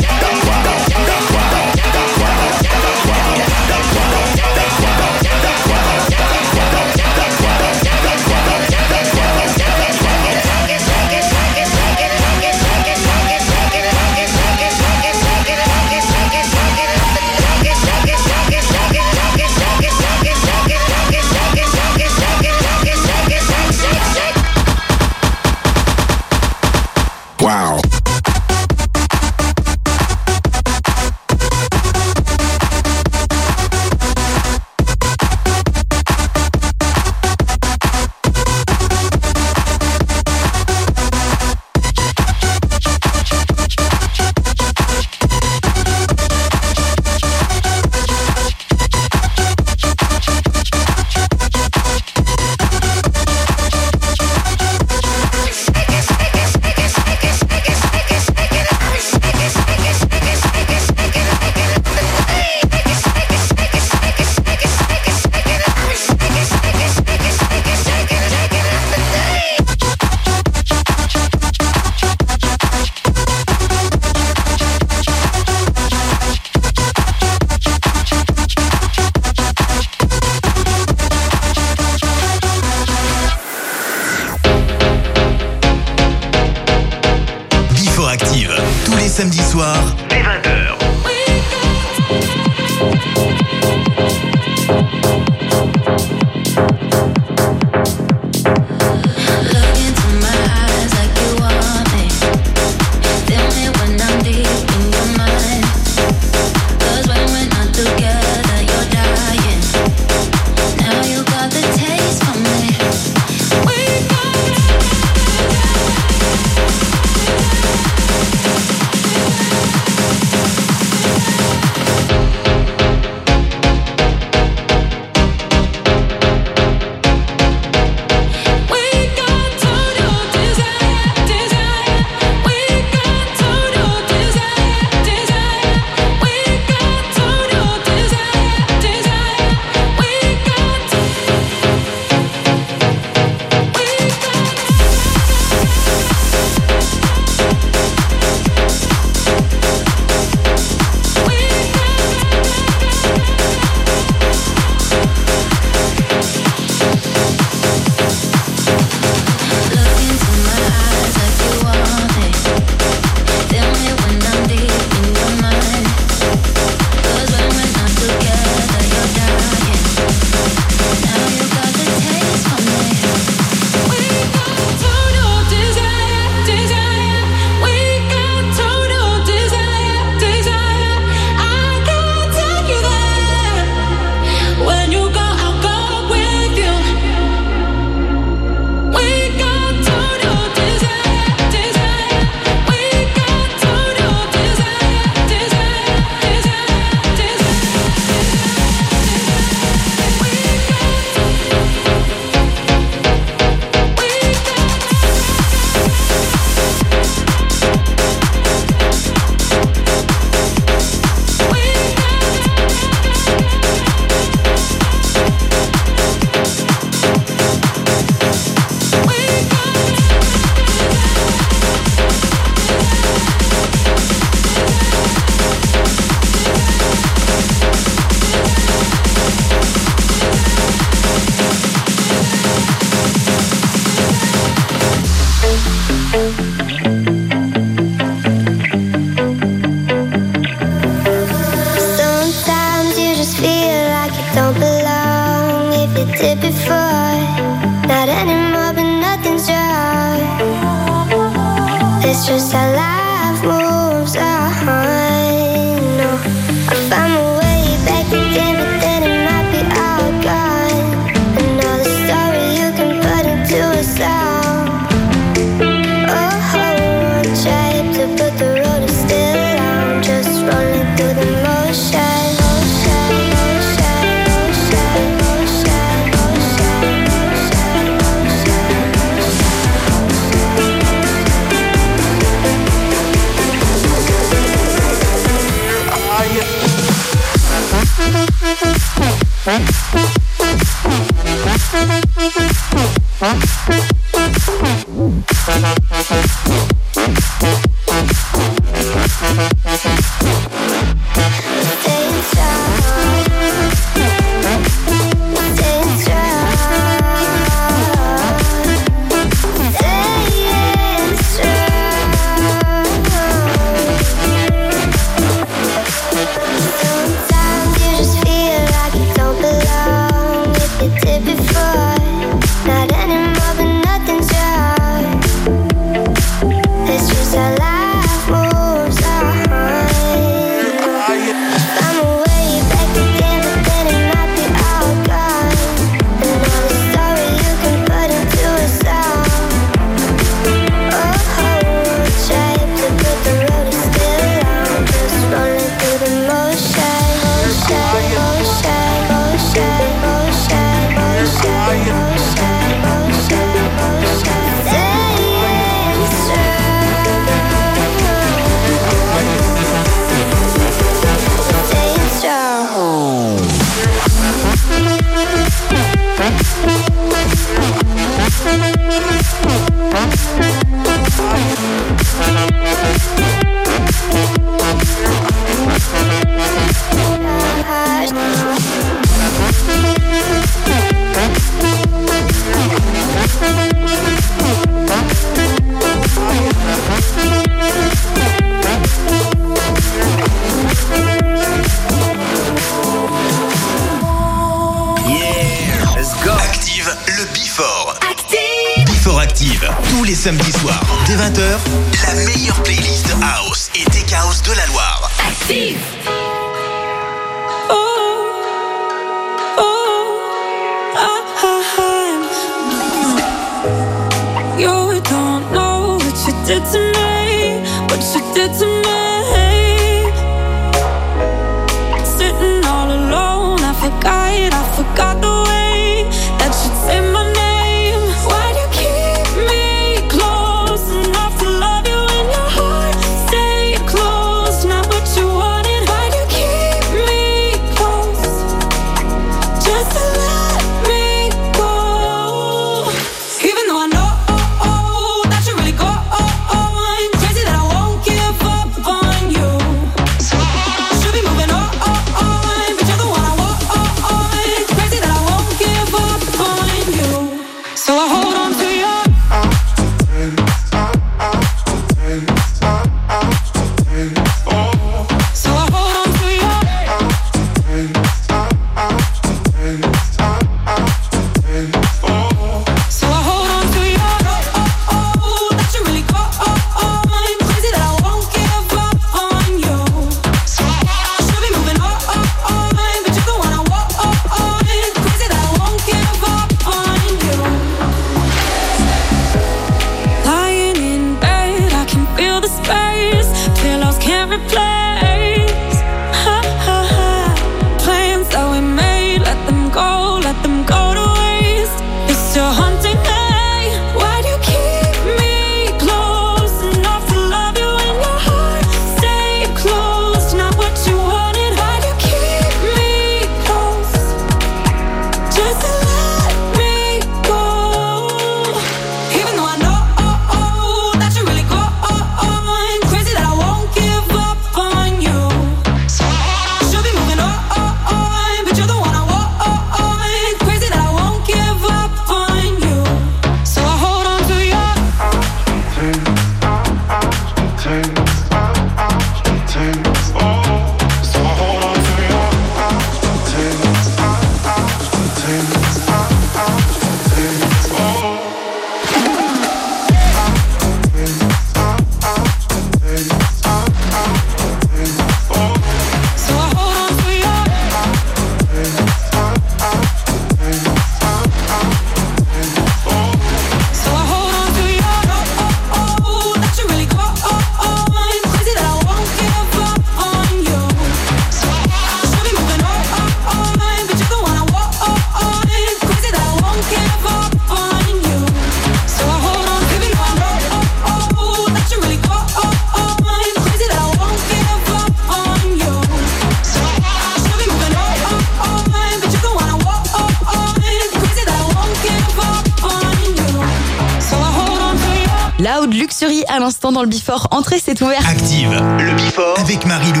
le 596.82 596.88
Bifort. 596.88 597.28
Entrée, 597.30 597.60
c'est 597.62 597.80
ouvert. 597.82 598.06
Active 598.08 598.50
le 598.78 598.92
Bifort 598.94 599.38
avec 599.38 599.66
Marilou. 599.66 600.00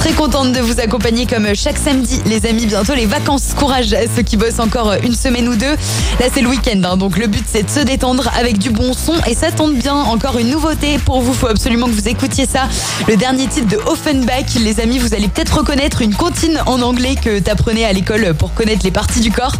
Très 0.00 0.12
contente 0.12 0.52
de 0.52 0.60
vous 0.60 0.80
accompagner 0.80 1.26
comme 1.26 1.54
chaque 1.54 1.76
samedi, 1.76 2.20
les 2.26 2.46
amis. 2.46 2.66
Bientôt 2.66 2.94
les 2.94 3.06
vacances. 3.06 3.54
Courage 3.54 3.92
à 3.92 4.02
ceux 4.14 4.22
qui 4.22 4.36
bossent 4.36 4.58
encore 4.58 4.94
une 5.02 5.14
semaine 5.14 5.48
ou 5.48 5.56
deux. 5.56 5.72
Là, 6.20 6.26
c'est 6.32 6.40
le 6.40 6.48
week-end, 6.48 6.80
hein. 6.84 6.96
donc 6.96 7.18
le 7.18 7.26
but 7.26 7.44
c'est 7.46 7.64
de 7.64 7.70
se 7.70 7.80
détendre 7.80 8.30
avec 8.38 8.58
du 8.58 8.70
bon 8.70 8.92
son 8.92 9.14
et 9.26 9.34
ça 9.34 9.50
tombe 9.50 9.74
bien. 9.74 9.94
Encore 9.94 10.38
une 10.38 10.50
nouveauté 10.50 10.98
pour 11.04 11.20
vous. 11.20 11.34
Faut 11.34 11.48
absolument 11.48 11.86
que 11.86 11.92
vous 11.92 12.08
écoutiez 12.08 12.46
ça. 12.46 12.68
Le 13.08 13.16
dernier 13.16 13.46
titre 13.46 13.68
de 13.68 13.76
Offenbach, 13.86 14.54
les 14.58 14.80
amis, 14.80 14.98
vous 14.98 15.14
allez 15.14 15.28
peut-être 15.28 15.58
reconnaître 15.58 16.02
une 16.02 16.14
comptine 16.14 16.60
en 16.66 16.80
anglais 16.82 17.16
que 17.22 17.38
t'apprenais 17.38 17.84
à 17.84 17.92
l'école 17.92 18.34
pour 18.34 18.54
connaître 18.54 18.84
les 18.84 18.90
parties 18.90 19.20
du 19.20 19.30
corps. 19.30 19.54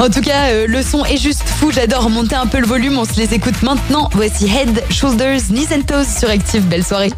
En 0.00 0.08
tout 0.08 0.20
cas, 0.20 0.48
euh, 0.48 0.66
le 0.66 0.82
son 0.82 1.04
est 1.04 1.16
juste 1.16 1.43
fou, 1.54 1.70
j'adore 1.70 2.10
monter 2.10 2.34
un 2.34 2.46
peu 2.46 2.58
le 2.58 2.66
volume, 2.66 2.98
on 2.98 3.04
se 3.04 3.16
les 3.16 3.34
écoute 3.34 3.62
maintenant. 3.62 4.08
Voici 4.12 4.46
Head, 4.46 4.82
Shoulders, 4.90 5.50
Knees 5.50 5.68
and 5.74 5.82
Toes 5.82 6.06
sur 6.18 6.28
Active, 6.28 6.62
belle 6.62 6.84
soirée. 6.84 7.12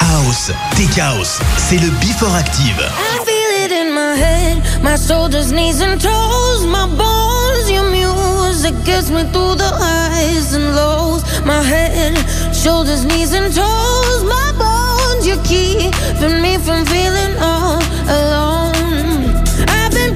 House, 0.00 0.50
Tech 0.76 0.98
House, 0.98 1.38
c'est 1.56 1.78
le 1.78 1.88
Before 2.00 2.34
Active. 2.34 2.80
I 2.80 3.18
feel 3.24 3.64
it 3.64 3.72
in 3.72 3.92
my 3.94 4.16
head, 4.16 4.62
my 4.82 4.96
shoulders, 4.96 5.52
knees 5.52 5.80
and 5.82 5.98
toes, 6.00 6.66
my 6.66 6.86
bones, 6.96 7.70
your 7.70 7.90
music 7.90 8.74
gets 8.84 9.10
me 9.10 9.24
through 9.32 9.56
the 9.56 9.70
highs 9.70 10.54
and 10.54 10.74
lows. 10.74 11.22
My 11.44 11.62
head, 11.62 12.16
shoulders, 12.54 13.04
knees 13.04 13.32
and 13.32 13.52
toes, 13.54 14.24
my 14.24 14.52
bones, 14.58 15.26
you're 15.26 15.42
keeping 15.44 16.40
me 16.40 16.56
from 16.58 16.84
feeling 16.86 17.36
all 17.40 17.80
alone. 18.08 19.34
I've 19.68 19.92
been 19.92 20.14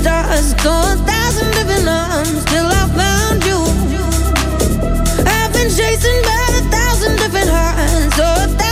stars, 0.00 0.54
go 0.64 0.70
a 0.70 0.96
thousand 1.04 1.50
different 1.52 1.88
arms 1.88 2.44
till 2.46 2.66
I 2.66 2.84
found 3.00 3.44
you. 3.44 3.60
I've 5.26 5.52
been 5.52 5.68
chasing 5.68 6.20
by 6.28 6.42
a 6.60 6.62
thousand 6.74 7.16
different 7.18 7.50
hearts, 7.50 8.16
so 8.16 8.69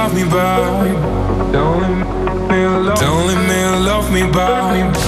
love 0.00 0.14
me 0.14 0.24
back. 0.24 1.52
Don't 1.52 3.26
let 3.26 3.40
me 3.48 3.84
love 3.84 4.10
me 4.10 4.22
back. 4.32 4.99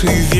ты 0.00 0.06
веришь 0.06 0.39